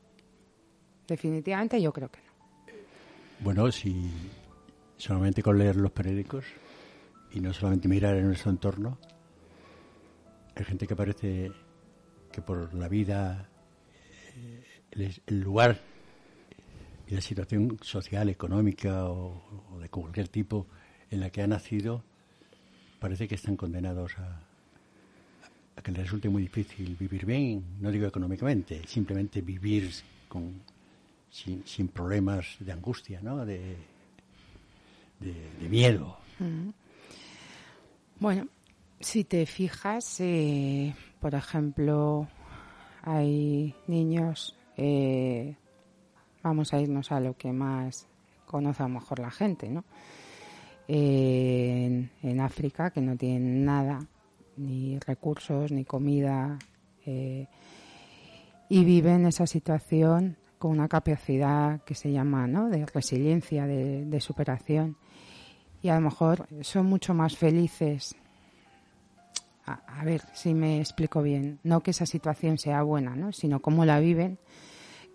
[1.07, 2.24] Definitivamente yo creo que no.
[3.39, 4.11] Bueno, si
[4.97, 6.45] solamente con leer los periódicos
[7.31, 8.97] y no solamente mirar en nuestro entorno,
[10.55, 11.51] hay gente que parece
[12.31, 13.49] que por la vida,
[14.35, 14.63] eh,
[15.27, 15.81] el, lugar
[17.07, 20.67] y la situación social, económica o, o, de cualquier tipo
[21.11, 22.03] en la que ha nacido,
[22.99, 24.41] parece que están condenados a,
[25.75, 29.91] a, que les resulte muy difícil vivir bien, no digo económicamente, simplemente vivir
[30.29, 30.61] con,
[31.35, 33.45] sin, sin problemas de angustia, ¿no?
[33.45, 33.75] de,
[35.19, 36.17] de, miedo.
[36.39, 36.69] Mm.
[38.19, 38.47] Bueno,
[39.01, 42.29] si te fijas, eh, por ejemplo,
[43.01, 45.57] hay niños, eh,
[46.41, 48.07] vamos a irnos a lo que más
[48.45, 49.83] conoce a lo mejor la gente, ¿no?
[50.87, 53.99] Eh, en, en, África que no tienen nada,
[54.55, 56.57] ni recursos, ni comida,
[57.05, 57.47] eh,
[58.69, 62.69] y viven esa situación con una capacidad que se llama ¿no?
[62.69, 64.97] de resiliencia, de, de superación,
[65.81, 68.15] y a lo mejor son mucho más felices
[69.67, 73.31] a, ver si me explico bien, no que esa situación sea buena, ¿no?
[73.31, 74.37] sino cómo la viven,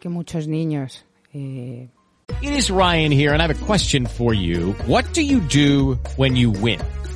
[0.00, 1.05] que muchos niños.
[1.33, 1.88] Eh...
[2.42, 4.74] Is Ryan here, and I have a question for you.
[4.87, 6.81] What do you do when you win?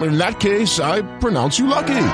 [0.00, 2.04] In that case, I pronounce you lucky.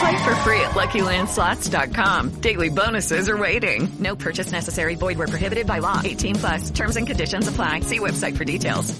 [0.00, 2.40] Play for free at LuckyLandSlots.com.
[2.40, 3.88] Daily bonuses are waiting.
[3.98, 4.96] No purchase necessary.
[4.96, 6.00] Void where prohibited by law.
[6.02, 6.70] 18 plus.
[6.70, 7.80] Terms and conditions apply.
[7.80, 8.98] See website for details.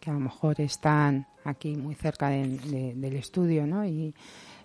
[0.00, 3.84] Que a lo mejor están aquí muy cerca de, de, del estudio, ¿no?
[3.86, 4.12] Y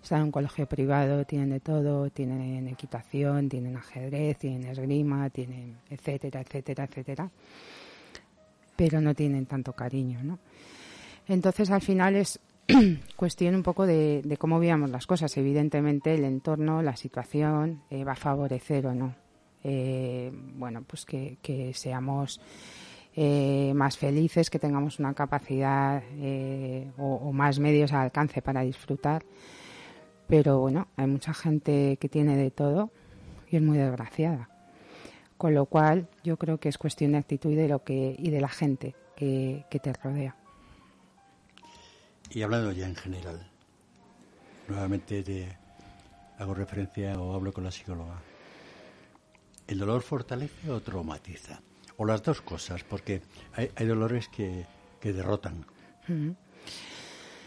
[0.02, 5.78] están en un colegio privado, tienen de todo, tienen equitación, tienen ajedrez, tienen esgrima, tienen
[5.90, 7.30] etcétera, etcétera, etcétera.
[8.76, 10.40] Pero no tienen tanto cariño, ¿no?
[11.28, 12.40] Entonces al final es
[13.16, 15.36] cuestión un poco de, cómo veamos las cosas.
[15.38, 19.16] Evidentemente el entorno, la situación eh, va a favorecer o no.
[19.64, 22.40] Eh, bueno, pues que, seamos
[23.16, 29.24] eh, más felices, que tengamos una capacidad eh, o, más medios al alcance para disfrutar.
[30.28, 32.92] Pero bueno, hay mucha gente que tiene de todo
[33.50, 34.50] y es muy desgraciada.
[35.38, 38.30] Con lo cual yo creo que es cuestión de actitud y de, lo que, y
[38.30, 40.39] de la gente que te rodea.
[42.32, 43.48] Y hablando ya en general,
[44.68, 45.58] nuevamente te
[46.38, 48.22] hago referencia o hablo con la psicóloga.
[49.68, 51.62] ¿El dolor fortalece o traumatiza?
[51.98, 53.22] O las dos cosas, porque
[53.54, 54.66] hay, hay dolores que,
[55.00, 55.66] que derrotan.
[56.08, 56.36] Uh -huh.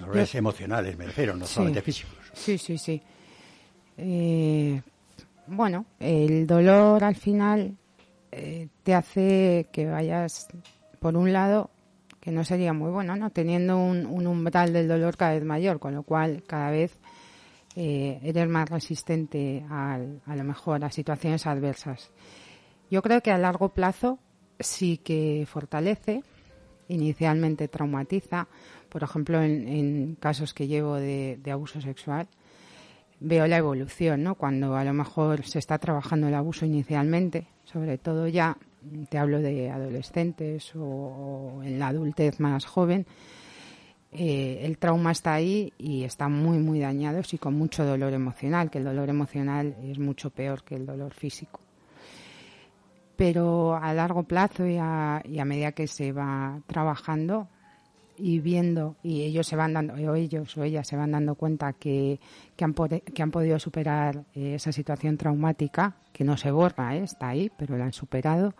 [0.01, 2.15] Dolores Yo, emocionales, me refiero, no sí, solamente físicos.
[2.33, 3.01] Sí, sí, sí.
[3.97, 4.81] Eh,
[5.47, 7.77] bueno, el dolor al final
[8.33, 10.49] eh, te hace que vayas,
[10.99, 11.71] por un lado,
[12.23, 13.31] que no sería muy bueno, ¿no?
[13.31, 16.97] Teniendo un, umbral del dolor cada vez mayor, con lo cual cada vez
[17.75, 22.13] eh, eres más resistente a lo mejor a situaciones adversas.
[22.89, 24.21] Yo creo que a largo plazo
[24.61, 26.23] sí que fortalece,
[26.87, 28.47] inicialmente traumatiza,
[28.89, 32.29] por ejemplo, en, casos que llevo de, de, abuso sexual,
[33.19, 34.37] veo la evolución, ¿no?
[34.37, 38.59] Cuando a lo mejor se está trabajando el abuso inicialmente, sobre todo ya
[39.09, 43.07] te hablo de adolescentes o, en la adultez más joven,
[44.13, 48.71] eh, el trauma está ahí y está muy, muy dañado y con mucho dolor emocional,
[48.71, 51.61] que el dolor emocional es mucho peor que el dolor físico.
[53.17, 57.49] Pero a largo plazo y a medida que se va trabajando,
[58.17, 61.73] y viendo y ellos se van dando o ellos o ellas se van dando cuenta
[61.73, 62.21] que,
[62.57, 67.05] que, han, que han podido superar eh, esa situación traumática que no se borra ¿eh?
[67.05, 68.55] está ahí pero la han superado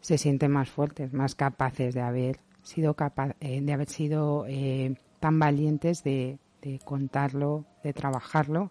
[0.00, 4.46] se sienten más fuertes más capaces de haber sido capaz eh, de haber sido
[5.20, 8.70] tan valientes de, de contarlo de trabajarlo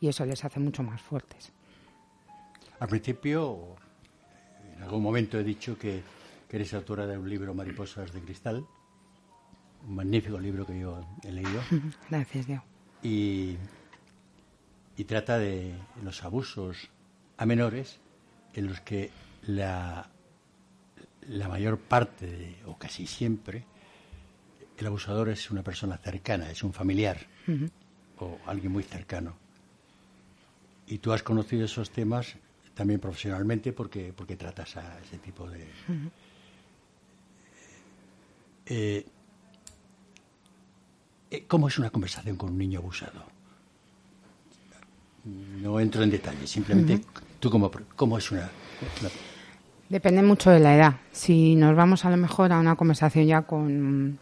[0.00, 1.52] y eso les hace mucho más fuertes
[2.78, 3.76] al principio
[4.76, 6.02] en algún momento he dicho que,
[6.48, 8.64] que eres autora de un libro Mariposas de Cristal
[9.86, 11.60] un magnífico libro que yo he leído.
[12.10, 12.64] Gracias, Diego.
[13.02, 13.56] Y,
[14.96, 16.90] y trata de los abusos
[17.36, 17.98] a menores
[18.54, 19.10] en los que
[19.42, 20.10] la,
[21.28, 23.64] la mayor parte, o casi siempre,
[24.76, 27.26] el abusador es una persona cercana, es un familiar
[28.18, 29.36] o alguien muy cercano.
[30.86, 32.36] Y tú has conocido esos temas
[32.74, 35.68] también profesionalmente porque, porque tratas a ese tipo de...
[38.66, 39.06] Eh,
[41.46, 43.22] ¿Cómo es una conversación con un niño abusado?
[45.24, 47.04] No entro en detalles, simplemente
[47.38, 48.50] tú cómo, cómo es una,
[49.88, 50.94] Depende mucho de la edad.
[51.12, 54.18] Si nos vamos a lo mejor a una conversación ya con,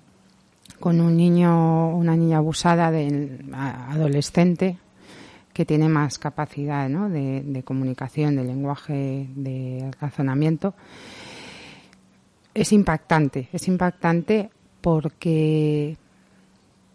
[0.81, 4.79] con un niño una niña abusada, de, adolescente,
[5.53, 7.09] que tiene más capacidad ¿no?
[7.09, 10.75] de, de, comunicación, de lenguaje, de razonamiento,
[12.55, 13.49] es impactante.
[13.53, 15.97] Es impactante porque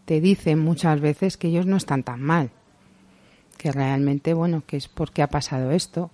[0.06, 2.50] te dicen muchas veces que ellos no están tan mal,
[3.58, 6.12] que realmente, bueno, que es porque ha pasado esto,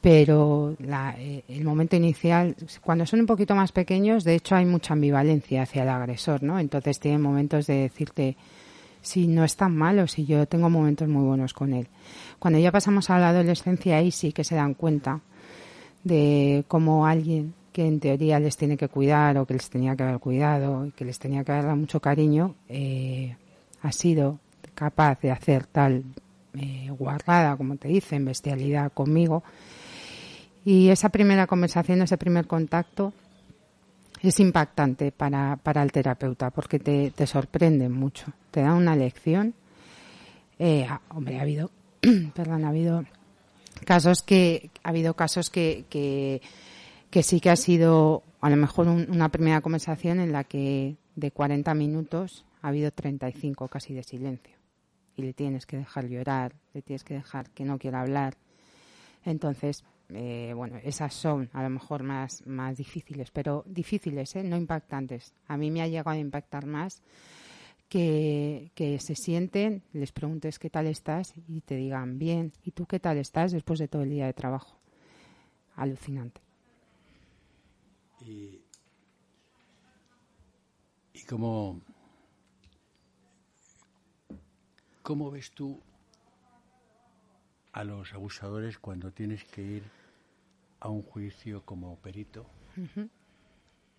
[0.00, 4.94] pero eh, el momento inicial, cuando son un poquito más pequeños, de hecho hay mucha
[4.94, 6.58] ambivalencia hacia el agresor, ¿no?
[6.58, 8.36] Entonces tienen momentos de decirte
[9.02, 11.88] si no es tan malo, si yo tengo momentos muy buenos con él.
[12.38, 15.20] Cuando ya pasamos a la adolescencia, ahí sí que se dan cuenta
[16.04, 20.02] de cómo alguien que en teoría les tiene que cuidar o que les tenía que
[20.02, 23.36] haber cuidado y que les tenía que dado mucho cariño, eh,
[23.82, 24.40] ha sido
[24.74, 26.02] capaz de hacer tal
[26.54, 29.44] eh, guardada, como te dicen, bestialidad conmigo.
[30.64, 33.12] Y esa primera conversación, ese primer contacto,
[34.22, 39.54] es impactante para, para el terapeuta porque te, te sorprende mucho, te da una lección.
[40.58, 41.70] Eh, hombre, ha habido,
[42.34, 43.04] perdón, ha habido
[43.84, 46.42] casos que, ha habido casos que, que
[47.10, 51.30] que sí que ha sido a lo mejor una primera conversación en la que de
[51.30, 54.56] 40 minutos ha habido 35 casi de silencio.
[55.16, 58.36] Y le tienes que dejar llorar, le tienes que dejar que no quiera hablar.
[59.24, 64.44] Entonces, eh, bueno, esas son a lo mejor más, más difíciles, pero difíciles, ¿eh?
[64.44, 65.34] no impactantes.
[65.48, 67.02] A mí me ha llegado a impactar más
[67.88, 72.52] que, que se sienten, les preguntes qué tal estás y te digan bien.
[72.62, 74.78] ¿Y tú qué tal estás después de todo el día de trabajo?
[75.74, 76.47] Alucinante.
[78.28, 78.60] Y,
[81.14, 81.80] y cómo,
[85.02, 85.80] cómo ves tú
[87.72, 89.82] a los abusadores cuando tienes que ir
[90.80, 92.44] a un juicio como perito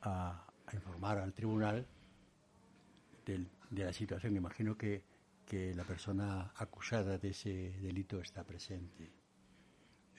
[0.03, 1.87] a, informar al tribunal
[3.25, 4.35] de la situación.
[4.35, 5.01] Imagino que,
[5.47, 9.11] que la persona acusada de ese delito está presente.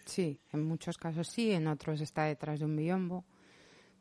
[0.05, 3.25] Sí, en muchos casos sí, en otros está detrás de un biombo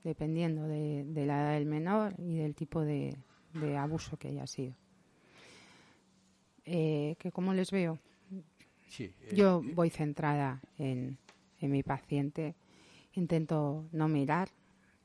[0.03, 3.15] dependiendo de, la edad del menor y del tipo de,
[3.77, 4.75] abuso que haya sido.
[6.65, 7.99] Eh, que cómo les veo.
[8.99, 11.17] Eh, Yo voy centrada en,
[11.61, 12.55] mi paciente,
[13.13, 14.49] intento no mirar.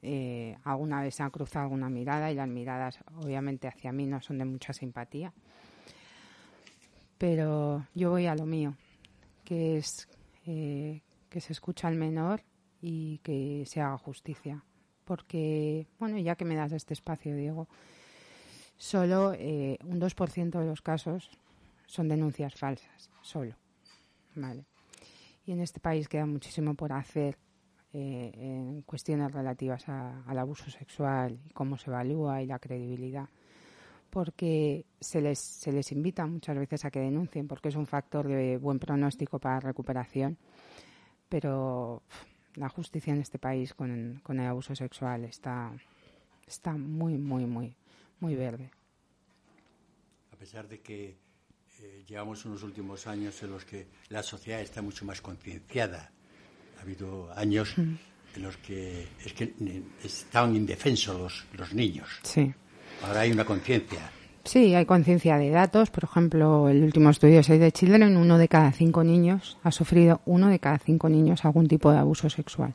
[0.06, 4.20] Eh, alguna vez se ha cruzado alguna mirada y las miradas obviamente hacia mí no
[4.20, 5.32] son de mucha simpatía.
[7.16, 8.76] Pero yo voy a lo mío,
[9.44, 10.08] que es
[10.44, 12.42] que se escucha al menor
[12.82, 14.62] y que se haga justicia
[15.04, 17.68] porque, bueno, ya que me das este espacio, Diego,
[18.76, 21.30] solo eh, un 2% de los casos
[21.86, 23.56] son denuncias falsas, solo.
[24.36, 24.64] ¿Vale?
[25.46, 27.36] y en este país queda muchísimo por hacer
[27.92, 33.28] eh, en cuestiones relativas al abuso sexual y cómo se evalúa y la credibilidad
[34.10, 38.28] porque se les, se les invita muchas veces a que denuncien porque es un factor
[38.28, 40.38] de buen pronóstico para recuperación
[41.28, 42.02] pero
[42.56, 45.72] la justicia en este país con, con el abuso sexual está,
[46.46, 47.74] está muy, muy, muy,
[48.20, 48.70] muy verde.
[50.32, 51.16] A pesar de que
[51.80, 56.12] eh, llevamos unos últimos años en los que la sociedad está mucho más concienciada,
[56.78, 57.94] ha habido años mm.
[58.36, 59.54] en los que, es que
[60.02, 62.20] estaban indefensos los, los niños.
[62.22, 62.52] Sí.
[63.02, 64.10] Ahora hay una conciencia
[64.44, 65.90] Sí, hay conciencia de datos.
[65.90, 70.20] Por ejemplo, el último estudio Save the Children, uno de cada cinco niños ha sufrido,
[70.26, 72.74] uno de cada cinco niños, algún tipo de abuso sexual.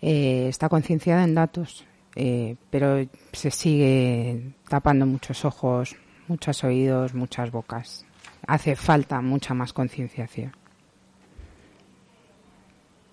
[0.00, 1.84] Eh, está concienciada en datos,
[2.14, 5.96] eh, pero se sigue tapando muchos ojos,
[6.28, 8.06] muchos oídos, muchas bocas.
[8.46, 10.52] Hace falta mucha más concienciación.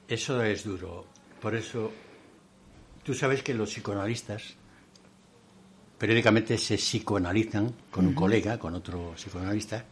[0.08, 1.06] Eso es duro.
[1.42, 1.92] Por eso,
[3.04, 4.56] tú sabes que los psicoanalistas
[5.98, 9.84] periódicamente se psicoanalizan con un colega, con otro psicoanalista,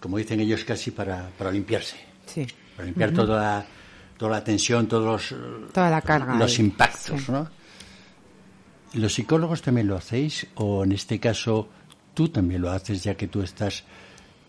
[0.00, 1.96] como dicen ellos, casi para, para limpiarse.
[2.26, 2.46] Sí.
[2.74, 3.66] Para limpiar toda, la,
[4.16, 7.48] toda la tensión, todos los, Toda la carga los impactos, ¿no?
[8.94, 11.68] ¿Los psicólogos también lo hacéis o en este caso
[12.14, 13.84] tú también lo haces ya que tú estás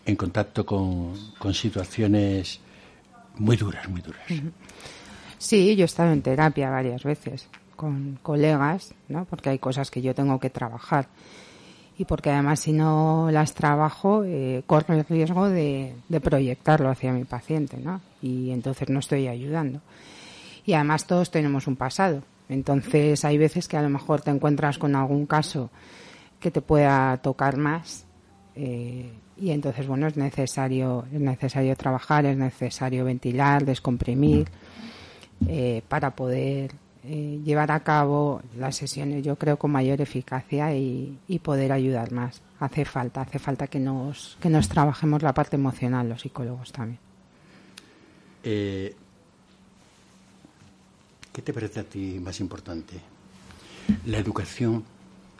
[0.06, 2.60] en contacto con, con situaciones
[3.36, 4.22] muy duras, muy duras?
[5.36, 7.48] Sí, yo he estado en terapia varias veces
[7.78, 9.24] con colegas, ¿no?
[9.24, 11.06] Porque hay cosas que yo tengo que trabajar
[11.96, 17.24] y porque además si no las trabajo eh, corro el riesgo de, proyectarlo hacia mi
[17.24, 18.00] paciente, ¿no?
[18.20, 19.80] Y entonces no estoy ayudando.
[20.64, 22.22] Y además todos tenemos un pasado.
[22.48, 25.70] Entonces hay veces que a lo mejor te encuentras con algún caso
[26.40, 28.06] que te pueda tocar más
[28.54, 34.48] eh, y entonces bueno es necesario es necesario trabajar, es necesario ventilar, descomprimir
[35.48, 36.72] eh, para poder
[37.10, 42.42] eh, llevar a cabo las sesiones, yo creo, con mayor eficacia y, poder ayudar más.
[42.60, 46.98] Hace falta, hace falta que nos, que nos trabajemos la parte emocional, los psicólogos también.
[48.44, 48.94] Eh,
[51.32, 53.00] ¿Qué te parece a ti más importante?
[54.04, 54.84] ¿La educación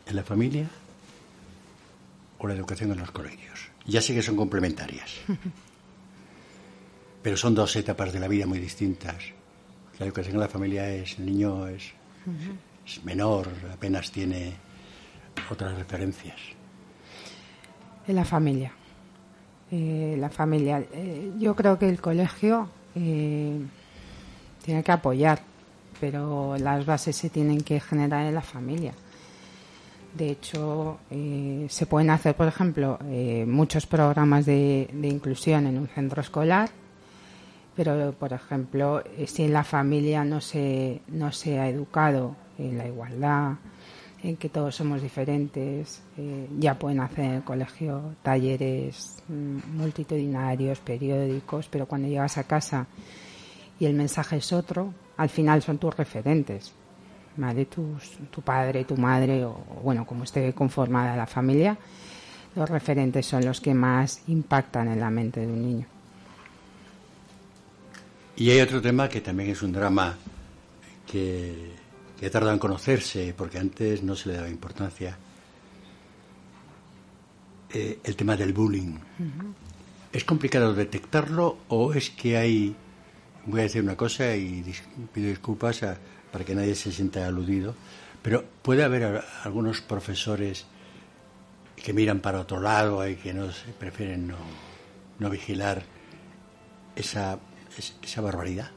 [0.07, 0.71] en la familia
[2.39, 3.69] o la educación en los colegios?
[3.85, 5.11] Ya sé que son complementarias,
[7.23, 9.38] pero son dos etapas de la vida muy distintas
[9.99, 11.93] la educación en la familia es, el niño es,
[13.05, 14.55] menor, apenas tiene
[15.51, 16.37] otras referencias.
[18.07, 18.73] En la familia.
[19.71, 20.83] Eh, la familia.
[20.93, 23.61] Eh, yo creo que el colegio eh,
[24.65, 25.41] tiene que apoyar,
[26.01, 28.95] pero las bases se tienen que generar en la familia.
[30.15, 30.99] De hecho,
[31.69, 32.99] se pueden hacer, por ejemplo,
[33.47, 36.71] muchos programas de inclusión en un centro escolar
[37.79, 42.77] pero por ejemplo eh, si en la familia no se no se ha educado en
[42.77, 43.53] la igualdad
[44.21, 50.81] en que todos somos diferentes eh, ya pueden hacer en el colegio talleres mm, multitudinarios
[50.81, 52.89] periódicos pero cuando llegas a casa
[53.79, 56.73] y el mensaje es otro al final son tus referentes
[57.37, 57.67] ¿vale?
[57.67, 59.55] Tus, tu padre tu madre o
[59.85, 61.79] bueno como esté conformada la familia
[62.57, 65.98] los referentes son los que más impactan en la mente de un niño
[68.39, 70.17] y hay otro tema que también es un drama
[71.07, 71.73] que,
[72.19, 75.19] que ha tardado en conocerse, porque antes no se le daba importancia.
[77.71, 78.95] Eh, el tema del bullying.
[80.11, 82.75] ¿Es complicado detectarlo o es que hay,
[83.45, 84.65] voy a decir una cosa y
[85.13, 85.83] pido disculpas
[86.33, 87.75] para que nadie se sienta aludido,
[88.23, 90.65] pero puede haber algunos profesores
[91.77, 94.39] que miran para otro lado y que no prefieren no,
[95.19, 95.83] no vigilar
[96.97, 97.39] esa
[97.77, 98.71] esa barbaridad?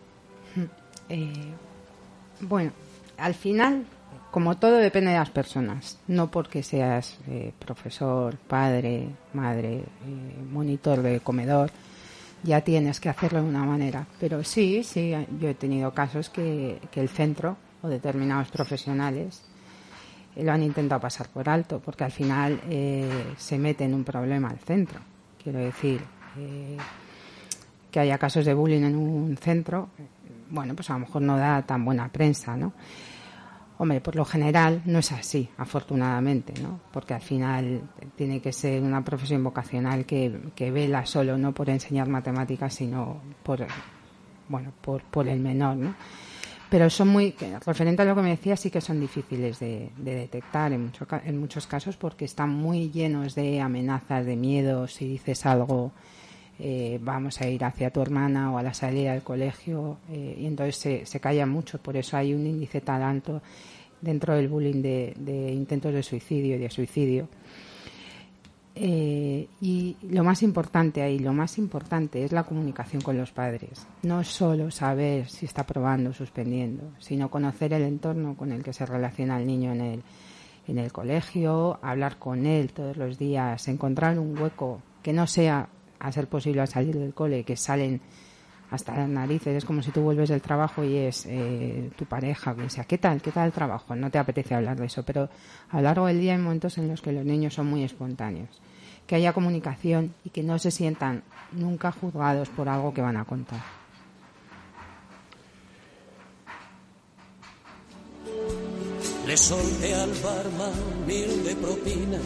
[1.09, 1.33] Eh,
[2.41, 2.71] bueno,
[3.17, 3.85] al final,
[4.31, 9.83] como todo depende de las personas, no porque seas eh, profesor, padre, madre, eh,
[10.49, 11.69] monitor de comedor,
[12.43, 14.07] ya tienes que hacerlo de una manera.
[14.19, 19.43] Pero sí, sí, yo he tenido casos que, que el centro o determinados profesionales
[20.37, 22.61] lo han intentado pasar por alto, porque al final
[23.37, 25.01] se mete en un problema al centro.
[25.43, 26.01] Quiero decir,
[27.91, 29.89] que haya casos de bullying en un centro,
[30.49, 32.73] bueno, pues a lo mejor no da tan buena prensa, ¿no?
[33.77, 36.79] Hombre, por lo general no es así, afortunadamente, ¿no?
[36.91, 37.81] Porque al final
[38.15, 43.21] tiene que ser una profesión vocacional que, que vela solo no por enseñar matemáticas, sino
[43.41, 43.65] por,
[44.49, 45.95] bueno, por, por el menor, ¿no?
[46.69, 47.35] Pero son muy,
[47.65, 51.07] referente a lo que me decía, sí que son difíciles de, de detectar en, mucho,
[51.25, 55.91] en muchos casos porque están muy llenos de amenazas, de miedo, si dices algo
[56.59, 60.45] eh, vamos a ir hacia tu hermana o a la salida del colegio eh, y
[60.45, 63.41] entonces se, se calla mucho, por eso hay un índice tan alto
[64.01, 67.29] dentro del bullying de, intentos de suicidio y de suicidio.
[68.73, 73.85] Eh, y lo más importante ahí, lo más importante es la comunicación con los padres.
[74.03, 78.73] No solo saber si está probando o suspendiendo, sino conocer el entorno con el que
[78.73, 80.03] se relaciona el niño en el,
[80.67, 85.67] en el colegio, hablar con él todos los días, encontrar un hueco que no sea
[86.01, 88.01] a ser posible al salir del cole, que salen
[88.71, 89.55] hasta las narices.
[89.55, 92.97] Es como si tú vuelves del trabajo y es eh, tu pareja, que sea, ¿qué
[92.97, 93.21] tal?
[93.21, 93.95] ¿Qué tal el trabajo?
[93.95, 95.29] No te apetece hablar de eso, pero
[95.69, 98.61] a lo largo del día hay momentos en los que los niños son muy espontáneos.
[99.05, 103.25] Que haya comunicación y que no se sientan nunca juzgados por algo que van a
[103.25, 103.61] contar.
[109.35, 110.11] Solté al
[111.07, 112.19] mil de propina,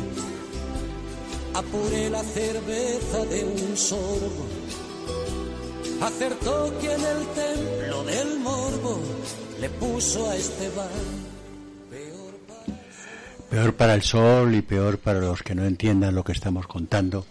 [1.55, 4.45] apuré la cerveza de un sorbo
[6.01, 9.01] acertó que en el templo del morbo
[9.59, 10.89] le puso a Esteban.
[13.49, 17.25] Peor para el sol y peor para los que no entiendan lo que estamos contando,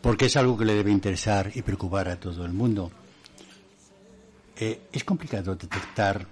[0.00, 2.90] porque es algo que le debe interesar y preocupar a todo el mundo.
[4.58, 6.26] Eh, es complicado detectar,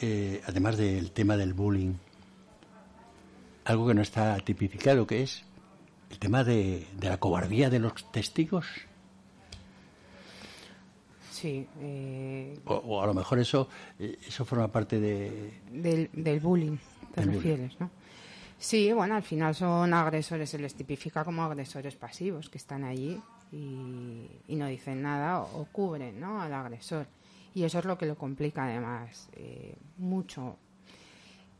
[0.00, 1.94] eh, además del tema del bullying,
[3.64, 5.44] algo que no está tipificado, que es
[6.14, 8.66] el tema de, de la cobardía de los testigos.
[11.32, 11.66] Sí.
[11.80, 15.60] Eh, o, a lo mejor eso eh, eso forma parte de...
[15.72, 16.76] Del, del bullying,
[17.12, 17.90] te refieres, ¿no?
[18.56, 23.20] Sí, bueno, al final son agresores, se les tipifica como agresores pasivos que están allí
[23.50, 26.40] y, y no dicen nada o, o, cubren ¿no?
[26.40, 27.06] al agresor.
[27.56, 30.56] Y eso es lo que lo complica además eh, mucho.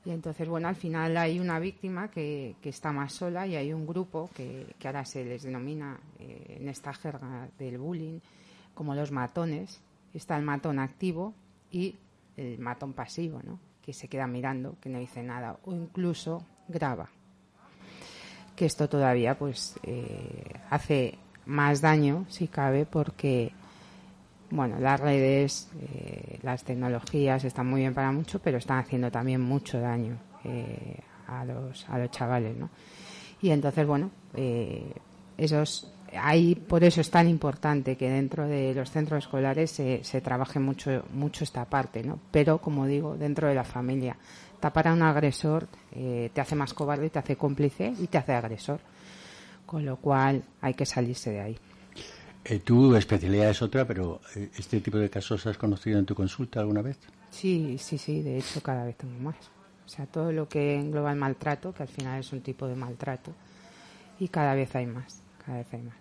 [0.05, 3.72] Y entonces, bueno, al final hay una víctima que, que está más sola y hay
[3.72, 8.20] un grupo que, ahora se les denomina eh, en esta jerga del bullying
[8.74, 9.80] como los matones.
[10.12, 11.34] Está el matón activo
[11.70, 11.96] y
[12.36, 13.59] el matón pasivo, ¿no?
[13.84, 17.09] que se queda mirando, que no dice nada o incluso graba.
[18.57, 23.52] Que esto todavía pues eh, hace más daño, si cabe, porque
[24.55, 29.40] bueno, las redes, eh, las tecnologías están muy bien para mucho, pero están haciendo también
[29.40, 32.70] mucho daño eh, a, los, a los chavales, ¿no?
[33.42, 34.11] Y entonces, bueno,
[35.36, 40.20] esos ahí por eso es tan importante que dentro de los centros escolares se, se,
[40.20, 44.16] trabaje mucho mucho esta parte no pero como digo dentro de la familia.
[44.61, 48.32] Tapar a un agresor eh, te hace más cobarde te hace cómplice y te hace
[48.32, 48.80] agresor.
[49.66, 51.59] Con lo cual hay que salirse de ahí
[52.45, 56.14] eh, tu especialidad es otra pero eh, este tipo de casos has conocido en tu
[56.14, 56.99] consulta alguna vez
[57.30, 59.36] sí sí sí de hecho cada vez tengo más
[59.84, 62.74] o sea todo lo que engloba el maltrato que al final es un tipo de
[62.74, 63.32] maltrato
[64.18, 65.97] y cada vez hay más cada vez hay más.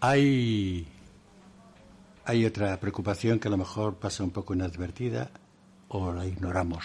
[0.00, 0.86] Hay,
[2.24, 5.30] hay otra preocupación que a lo mejor pasa un poco inadvertida
[5.88, 6.84] o la ignoramos.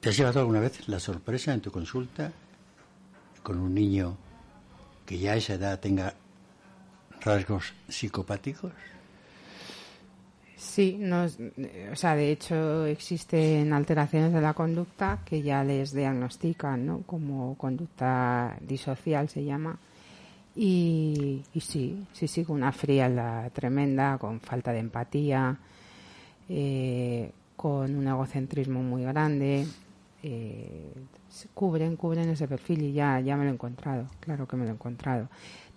[0.00, 2.32] ¿Te has llevado alguna vez la sorpresa en tu consulta
[3.42, 4.16] con un niño
[5.06, 6.14] que ya a esa edad tenga
[7.20, 8.72] rasgos psicopáticos?
[10.56, 11.38] Sí, nos,
[11.92, 17.02] o sea, de hecho existen alteraciones de la conducta que ya les diagnostican, ¿no?
[17.02, 19.78] Como conducta disocial se llama.
[20.54, 25.58] Y, y sí, sí, sí, con una frialdad tremenda, con falta de empatía,
[26.48, 29.66] eh, con un egocentrismo muy grande.
[30.22, 30.92] Eh,
[31.54, 34.70] cubren, cubren ese perfil y ya, ya me lo he encontrado, claro que me lo
[34.70, 35.28] he encontrado.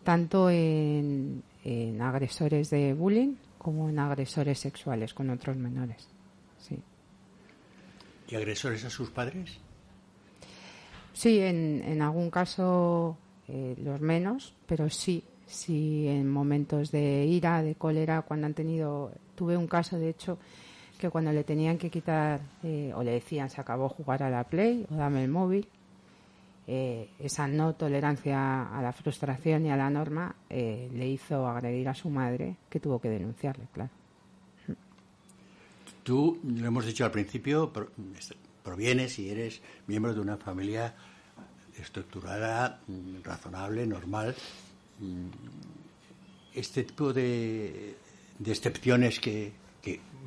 [0.03, 6.07] Tanto en, en agresores de bullying como en agresores sexuales con otros menores.
[6.57, 6.80] Sí.
[8.30, 9.57] ¿Y agresores a sus padres?
[11.14, 17.62] Sí, en, en algún caso eh, los menos, pero sí, sí en momentos de ira,
[17.62, 19.12] de cólera, cuando han tenido.
[19.36, 20.38] Tuve un caso, de hecho,
[21.00, 24.43] que cuando le tenían que quitar eh, o le decían se acabó jugar a la
[24.43, 25.66] Play o dame el móvil,
[26.68, 31.88] eh, esa no tolerancia a la frustración y a la norma eh, le hizo agredir
[31.88, 33.89] a su madre, que tuvo que denunciarle, claro.
[36.04, 37.72] Tú, lo hemos dicho al principio,
[38.62, 40.93] provienes y eres miembro de una familia
[41.80, 44.36] estructurada, mm, razonable, normal.
[45.00, 45.30] Mm,
[46.54, 47.95] este tipo de,
[48.38, 49.54] de excepciones que,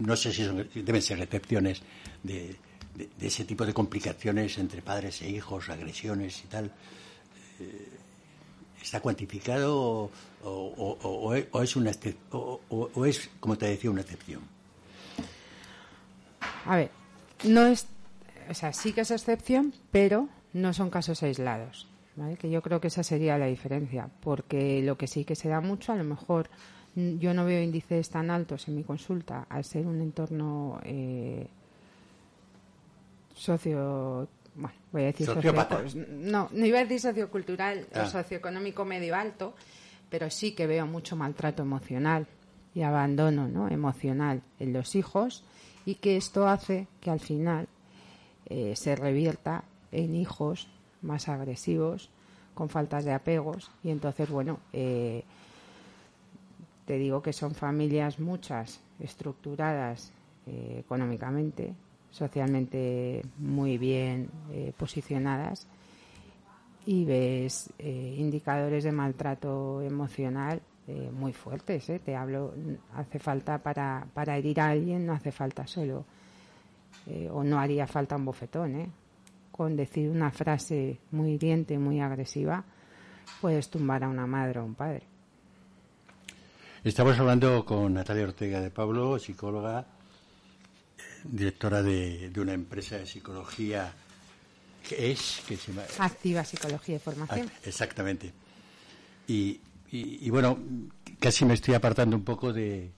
[0.04, 1.82] no sé si son, deben ser excepciones
[2.22, 2.56] de,
[2.94, 6.66] de, ese tipo de complicaciones entre padres e hijos, agresiones y tal,
[7.60, 7.88] eh,
[8.80, 10.10] ¿está cuantificado
[10.42, 11.92] o, o, es, una,
[12.30, 14.42] o, es, como te decía, una excepción?
[16.66, 16.90] A ver,
[17.44, 17.86] no es,
[18.48, 21.88] o sea, sí que es excepción, pero no son casos aislados.
[22.38, 25.60] que yo creo que esa sería la diferencia, porque lo que sí que se da
[25.60, 26.50] mucho, a lo mejor
[26.94, 31.46] yo no veo índices tan altos en mi consulta al ser un entorno eh,
[33.34, 35.54] socio bueno, voy a decir socio,
[36.08, 38.06] no, no iba a decir sociocultural o ah.
[38.06, 39.54] socioeconómico medio alto,
[40.10, 42.26] pero sí que veo mucho maltrato emocional
[42.74, 43.68] y abandono ¿no?
[43.68, 45.44] emocional en los hijos
[45.86, 47.68] y que esto hace que al final
[48.46, 50.68] eh, se revierta en hijos
[51.00, 52.10] más agresivos,
[52.54, 55.24] con faltas de apegos y entonces, bueno, eh,
[56.92, 60.12] te digo que son familias muchas estructuradas
[60.46, 61.74] eh, económicamente,
[62.10, 64.28] socialmente muy bien
[64.76, 65.66] posicionadas
[66.84, 70.60] y ves indicadores de maltrato emocional
[71.14, 71.90] muy fuertes.
[72.04, 72.52] Te hablo,
[72.94, 76.04] hace falta para, para herir a alguien, no hace falta solo,
[77.30, 78.90] o no haría falta un bofetón, ¿eh?
[79.50, 82.62] con decir una frase muy hiriente, muy agresiva,
[83.40, 85.11] puedes tumbar a una madre o un padre.
[86.84, 89.86] Estamos hablando con Natalia Ortega de Pablo, psicóloga,
[91.22, 93.92] directora de, una empresa de psicología
[94.88, 97.48] que es que se Activa Psicología de Formación.
[97.64, 98.32] exactamente.
[99.28, 99.60] Y,
[99.92, 100.58] y, bueno,
[101.20, 102.90] casi me estoy apartando un poco de,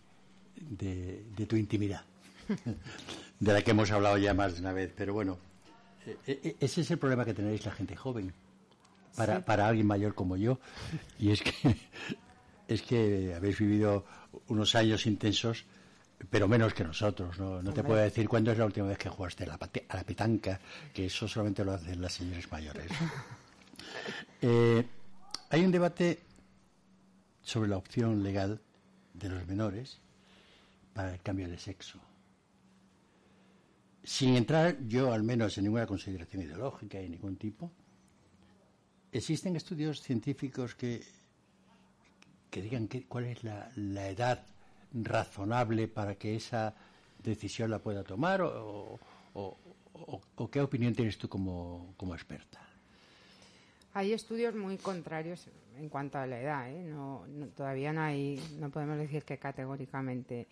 [0.56, 2.04] de tu intimidad,
[3.38, 5.36] de la que hemos hablado ya más de una vez, pero bueno,
[6.06, 8.32] eh, eh, ese es el problema que tenéis la gente joven,
[9.14, 10.58] para, para alguien mayor como yo,
[11.18, 11.52] y es que,
[12.68, 14.04] es que habéis vivido
[14.48, 15.64] unos años intensos,
[16.30, 17.38] pero menos que nosotros.
[17.38, 19.54] No, no te puedo decir cuándo es la última vez que jugaste a la,
[19.88, 20.60] a la petanca,
[20.92, 22.90] que eso solamente lo hacen las señores mayores.
[24.42, 24.84] Eh,
[25.48, 26.20] hay un debate
[27.40, 28.60] sobre la opción legal
[29.14, 30.00] de los menores
[30.92, 31.98] para el cambio de sexo
[34.04, 37.72] sin entrar yo al menos en ninguna consideración ideológica de ningún tipo,
[39.10, 41.02] existen estudios científicos que,
[42.54, 44.46] que digan cuál es la, edad
[44.92, 46.72] razonable para que esa
[47.18, 49.00] decisión la pueda tomar o,
[50.52, 52.60] qué opinión tienes tú como, experta.
[53.92, 56.70] Hay estudios muy contrarios en cuanto a la edad.
[56.70, 56.94] ¿eh?
[57.56, 60.46] todavía no hay, no podemos decir que categóricamente.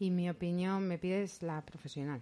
[0.00, 2.20] Y mi opinión me pides la profesional.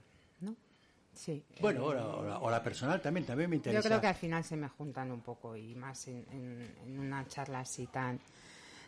[1.15, 1.43] Sí.
[1.61, 3.81] Bueno, o, la, personal también, también me interesa.
[3.81, 7.61] Yo creo que al final se me juntan un poco y más en, una charla
[7.61, 8.19] así tan,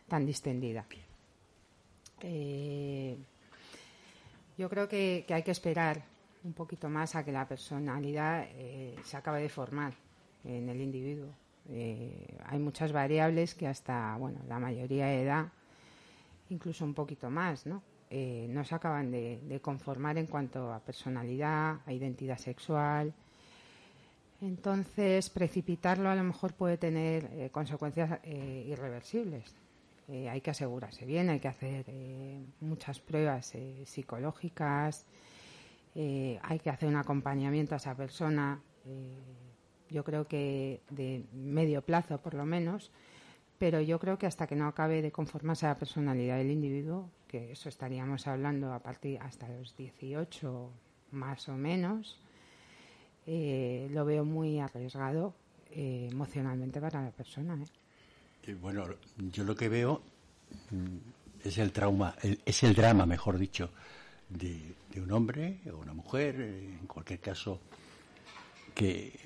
[0.09, 0.84] tan distendida.
[2.22, 3.16] Eh,
[4.57, 6.02] yo creo que, hay que esperar
[6.44, 9.92] un poquito más a que la personalidad eh, se acabe de formar
[10.44, 11.28] en el individuo.
[11.68, 15.48] Eh, hay muchas variables que hasta, bueno, la mayoría de edad,
[16.50, 17.82] incluso un poquito más, ¿no?
[18.09, 23.12] No se acaban de, conformar en cuanto a personalidad, a identidad sexual.
[24.40, 29.52] Entonces, precipitarlo a lo mejor puede tener consecuencias irreversibles.
[30.09, 31.86] Hay que asegurarse bien, hay que hacer
[32.61, 33.52] muchas pruebas
[33.84, 35.07] psicológicas,
[35.94, 38.61] hay que hacer un acompañamiento a esa persona.
[39.90, 42.92] yo creo que de medio plazo, por lo menos,
[43.59, 47.52] pero yo creo que hasta que no acabe de conformarse la personalidad del individuo, que
[47.52, 50.70] eso estaríamos hablando a partir hasta los 18
[51.12, 52.20] más o menos,
[53.26, 55.34] eh, lo veo muy arriesgado
[55.70, 57.54] eh, emocionalmente para la persona.
[57.54, 57.66] ¿eh?
[58.55, 58.86] Bueno,
[59.16, 60.03] yo lo que veo
[60.70, 63.70] mm, es el trauma, es el drama, mejor dicho,
[64.28, 67.61] de, un hombre o una mujer, en cualquier caso,
[68.74, 69.18] que,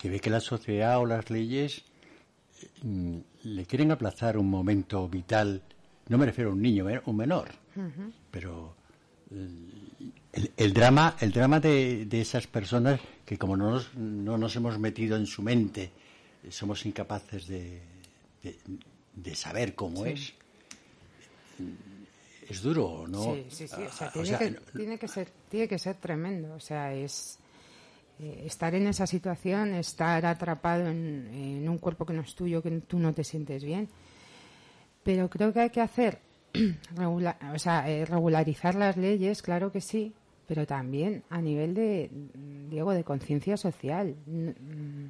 [0.00, 1.84] que ve que la sociedad o las leyes
[2.82, 5.62] mm, le quieren aplazar un momento vital.
[6.08, 7.50] No me refiero a un niño, eh, un menor,
[8.30, 8.74] pero
[9.30, 14.78] eh, el, drama, el drama de, esas personas que como no nos, no nos hemos
[14.78, 15.90] metido en su mente,
[16.48, 17.82] somos incapaces de,
[19.14, 20.34] de, saber cómo es.
[22.48, 23.34] Es duro, ¿no?
[23.34, 23.82] Sí, sí, sí.
[23.82, 26.54] O sea, tiene, que, tiene, que, ser, tiene que ser tremendo.
[26.54, 27.38] O sea, es
[28.20, 32.62] eh, estar en esa situación, estar atrapado en, en, un cuerpo que no es tuyo,
[32.62, 33.88] que tú no te sientes bien
[35.06, 36.18] pero creo que hay que hacer,
[36.98, 40.12] o sea, eh, regularizar las leyes, claro que sí,
[40.48, 42.10] pero también a nivel de,
[42.68, 44.16] Diego, de conciencia social.
[44.26, 45.06] Mm,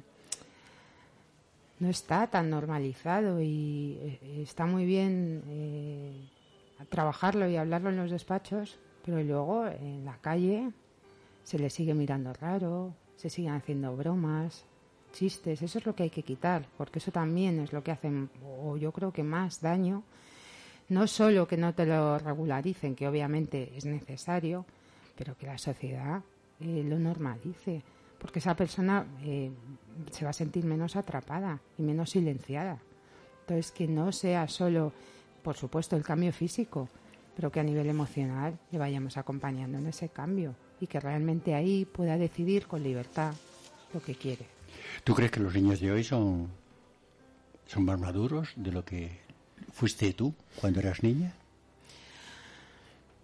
[1.79, 6.13] no está tan normalizado y eh, está muy bien eh,
[6.89, 10.71] trabajarlo y hablarlo en los despachos, pero luego en la calle
[11.43, 14.65] se le sigue mirando raro, se siguen haciendo bromas,
[15.13, 18.11] chistes, eso es lo que hay que quitar, porque eso también es lo que hace,
[18.63, 20.03] o yo creo que más daño,
[20.89, 24.65] no solo que no te lo regularicen, que obviamente es necesario,
[25.17, 26.21] pero que la sociedad
[26.59, 27.81] eh, lo normalice,
[28.19, 29.51] porque esa persona eh,
[30.11, 32.79] se va a sentir menos atrapada y menos silenciada.
[33.41, 34.93] Entonces, que no sea solo,
[35.43, 36.89] por supuesto, el cambio físico,
[37.35, 41.85] pero que a nivel emocional le vayamos acompañando en ese cambio y que realmente ahí
[41.85, 43.33] pueda decidir con libertad
[43.93, 44.45] lo que quiere.
[45.03, 46.49] ¿Tú crees que los niños de hoy son,
[47.65, 49.19] son más maduros de lo que
[49.71, 51.33] fuiste tú cuando eras niña?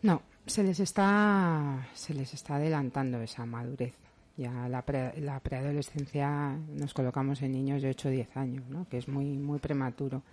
[0.01, 3.93] No, se les está, se les está adelantando esa madurez.
[4.36, 4.84] Ya la,
[5.17, 8.88] la preadolescencia nos colocamos en niños de 8 o 10 años, ¿no?
[8.89, 10.23] que es muy, muy prematuro.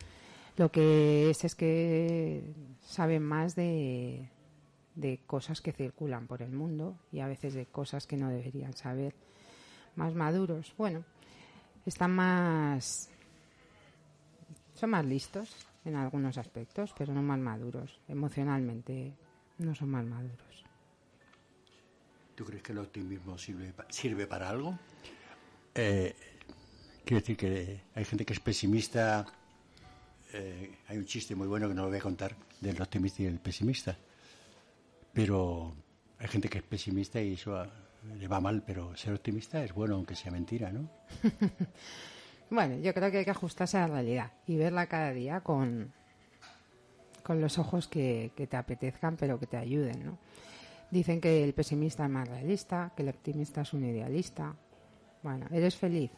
[0.57, 4.28] Lo que es es que saben más de,
[4.94, 8.74] de cosas que circulan por el mundo y a veces de cosas que no deberían
[8.74, 9.14] saber.
[9.96, 11.05] Más maduros, bueno,
[11.84, 13.11] están más.
[14.74, 18.01] son más listos en algunos aspectos, pero no más maduros.
[18.09, 19.14] Emocionalmente
[19.59, 20.64] no son más maduros.
[22.41, 24.78] ¿Tú crees que el optimismo sirve, sirve para algo?
[25.74, 26.16] Eh,
[27.05, 29.26] quiero decir que hay gente que es pesimista.
[30.32, 33.26] Eh, hay un chiste muy bueno que no lo voy a contar del optimista y
[33.26, 33.95] el pesimista.
[35.12, 35.74] Pero
[36.18, 37.62] hay gente que es pesimista y eso
[38.18, 40.88] le va mal, pero ser optimista es bueno aunque sea mentira, ¿no?
[42.51, 45.93] bueno, yo creo que hay que ajustarse a la realidad y verla cada día con,
[47.22, 50.18] con los ojos que, que te apetezcan, pero que te ayuden, ¿no?
[50.91, 54.55] Dicen que el pesimista es más realista, que el optimista es un idealista.
[55.22, 56.11] Bueno, ¿eres feliz?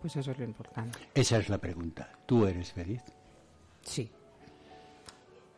[0.00, 0.98] Pues eso es lo importante.
[1.14, 2.10] Esa es la pregunta.
[2.26, 3.02] ¿Tú eres feliz?
[3.82, 4.10] Sí.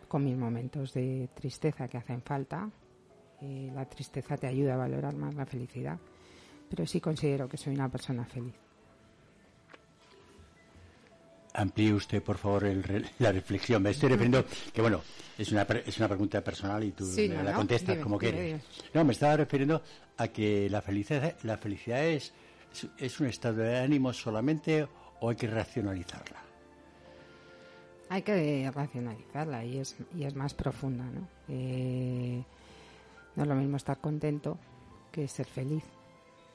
[0.06, 2.70] Con mis momentos de tristeza que hacen falta.
[3.40, 5.98] Eh, la tristeza te ayuda a valorar más la felicidad.
[6.68, 8.54] Pero sí considero que soy una persona feliz.
[11.58, 12.64] Amplíe usted, por favor,
[13.18, 13.82] la reflexión.
[13.82, 15.02] Me estoy refiriendo que, bueno,
[15.36, 18.62] es una, es una pregunta personal y tú la contestas como quieres.
[18.94, 19.82] No, me estaba refiriendo
[20.16, 22.32] a que la felicidad, la felicidad es,
[22.96, 24.86] es un estado de ánimo solamente
[25.20, 26.42] o hay que racionalizarla.
[28.10, 31.28] Hay que racionalizarla y es, y es más profunda, ¿no?
[31.48, 32.42] Eh,
[33.36, 34.58] no es lo mismo estar contento
[35.12, 35.84] que ser feliz.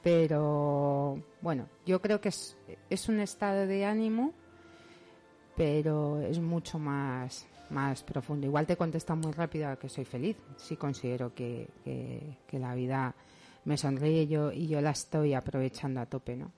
[0.02, 2.56] Pero, bueno, yo creo que es,
[2.90, 4.34] es un estado de ánimo
[5.56, 8.46] pero es mucho más, más profundo.
[8.46, 10.36] Igual te contesta muy rápido a que soy feliz.
[10.56, 13.14] Sí considero que, que, la vida
[13.64, 16.52] me sonríe yo, y yo la estoy aprovechando a tope, ¿no?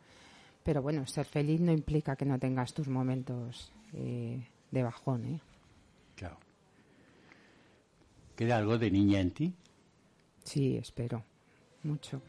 [0.62, 5.40] Pero bueno, ser feliz no implica que no tengas tus momentos eh, de bajón, ¿eh?
[6.16, 6.38] Claro.
[8.34, 9.54] ¿Queda algo de niña en ti?
[10.42, 11.22] Sí, espero.
[11.84, 12.20] Mucho.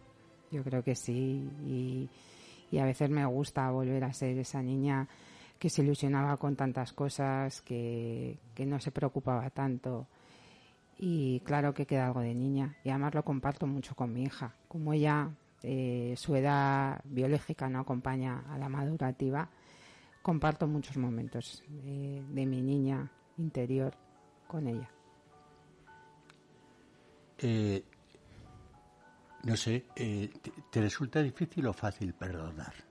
[0.52, 1.50] Yo creo que sí.
[1.66, 2.10] Y,
[2.72, 5.08] y a veces me gusta volver a ser esa niña
[5.58, 10.08] que se ilusionaba con tantas cosas, que, no se preocupaba tanto.
[10.98, 12.76] Y claro que queda algo de niña.
[12.84, 14.56] Y además lo comparto mucho con mi hija.
[14.68, 15.30] Como ella,
[15.64, 19.50] eh, su edad biológica no acompaña a la madurativa,
[20.22, 23.94] comparto muchos momentos de, mi niña interior
[24.48, 24.90] con ella.
[27.40, 27.84] Eh,
[29.44, 30.32] no sé, eh,
[30.72, 32.87] ¿te resulta difícil o fácil perdonar?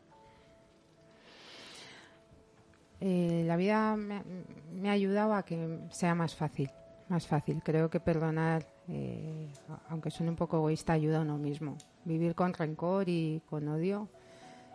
[3.09, 6.69] Eh, la vida me, ha ayudado a que sea más fácil,
[7.09, 7.63] más fácil.
[7.63, 9.49] Creo que perdonar, eh,
[9.91, 11.77] aunque suene un poco egoísta, ayuda a uno mismo.
[12.05, 14.09] Vivir con rencor y con odio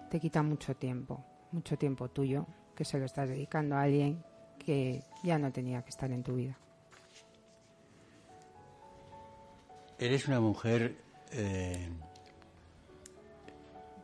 [0.09, 1.21] te quita mucho tiempo,
[1.51, 4.23] mucho tiempo tuyo, que se lo estás dedicando a alguien
[4.57, 6.57] que ya no tenía que estar en tu vida.
[9.99, 10.95] Eres una mujer
[11.33, 11.89] eh,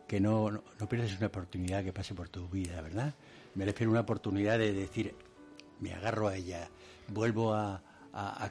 [0.05, 3.13] que no, no pierdes una oportunidad que pase por tu vida, ¿verdad?
[3.58, 5.16] Me refiero a una oportunidad de decir,
[5.80, 6.70] me agarro a ella,
[7.08, 7.82] vuelvo a,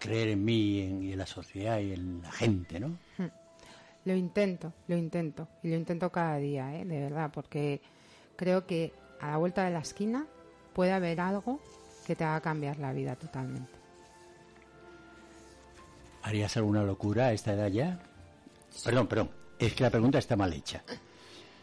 [0.01, 2.89] creer en mí y en, la sociedad y en la gente, ¿no?
[3.17, 3.31] Hmm.
[4.05, 6.85] Lo intento, lo intento, y lo intento cada día, ¿eh?
[6.85, 7.81] de verdad, porque
[8.35, 10.27] creo que a la vuelta de la esquina
[10.73, 11.61] puede haber algo
[12.05, 13.71] que te haga cambiar la vida totalmente.
[16.23, 18.01] ¿Harías alguna locura a esta edad ya?
[18.85, 20.83] Perdón, perdón, es que la pregunta está mal hecha.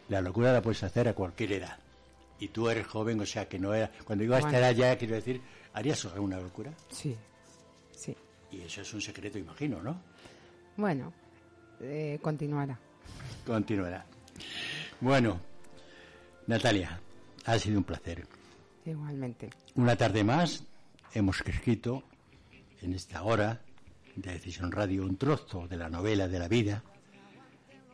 [0.07, 1.82] La locura la puedes hacer a cualquier edad
[2.43, 3.89] y tú eres joven, o sea que no era.
[4.03, 5.41] Cuando digo a esta edad ya, quiero decir,
[5.71, 6.73] ¿harías alguna locura?
[6.89, 7.15] Sí,
[7.91, 8.13] sí.
[8.51, 10.01] Y eso es un secreto, imagino, ¿no?
[10.75, 11.13] Bueno,
[11.79, 12.77] eh, continuará.
[13.45, 14.05] Continuará.
[14.99, 15.39] Bueno,
[16.47, 16.99] Natalia,
[17.45, 18.27] ha sido un placer.
[18.85, 19.49] Igualmente.
[19.75, 20.65] Una tarde más
[21.13, 22.03] hemos escrito
[22.81, 23.61] en esta hora
[24.17, 26.83] de Decisión Radio un trozo de la novela de la vida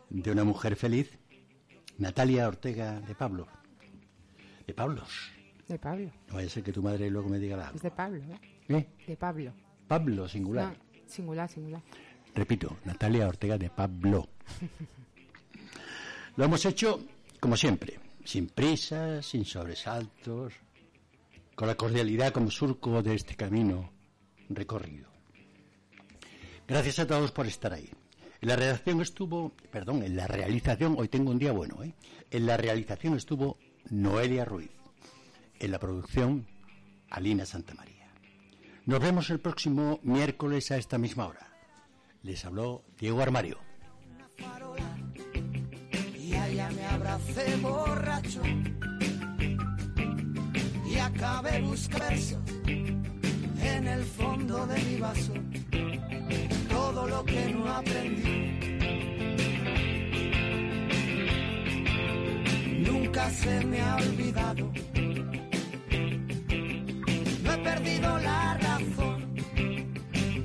[0.10, 1.20] de una mujer feliz,
[2.00, 3.48] Natalia Ortega de Pablo.
[4.70, 5.32] De Pablos.
[5.68, 6.12] De Pablo.
[6.28, 7.72] No vaya a ser que tu madre luego me diga la.
[7.74, 8.40] Es de Pablo, ¿eh?
[8.68, 8.88] ¿Eh?
[9.08, 9.52] De Pablo.
[9.88, 10.78] Pablo, singular.
[11.08, 11.82] singular, singular.
[12.36, 14.30] Repito, Natalia Ortega de Pablo.
[16.36, 17.04] Lo hemos hecho,
[17.40, 20.54] como siempre, sin prisas, sin sobresaltos,
[21.56, 23.92] con la cordialidad como surco de este camino
[24.50, 25.10] recorrido.
[26.68, 27.90] Gracias a todos por estar ahí.
[28.40, 31.96] En la redacción estuvo, perdón, en la realización, hoy tengo un día bueno, ¿eh?
[32.30, 33.58] En la realización estuvo
[33.90, 34.72] Noelia Ruiz.
[35.60, 36.48] En la producción,
[37.10, 38.08] Alina Santamaría.
[38.86, 41.48] Nos vemos el próximo miércoles a esta misma hora.
[42.24, 43.60] Les habló Diego Armario.
[46.18, 48.42] Y allá me abracé borracho
[50.86, 52.42] y acabé buscando
[53.62, 55.34] en el fondo de mi vaso
[56.70, 58.79] todo lo que no aprendí.
[63.10, 64.72] nunca se me ha olvidado.
[67.44, 69.36] No he perdido la razón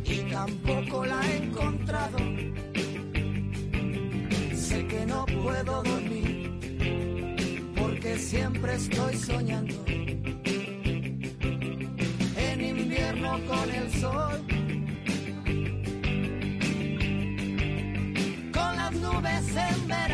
[0.05, 2.19] y tampoco la he encontrado.
[4.55, 9.85] Sé que no puedo dormir porque siempre estoy soñando.
[12.49, 14.41] En invierno con el sol.
[18.55, 20.14] Con las nubes en verano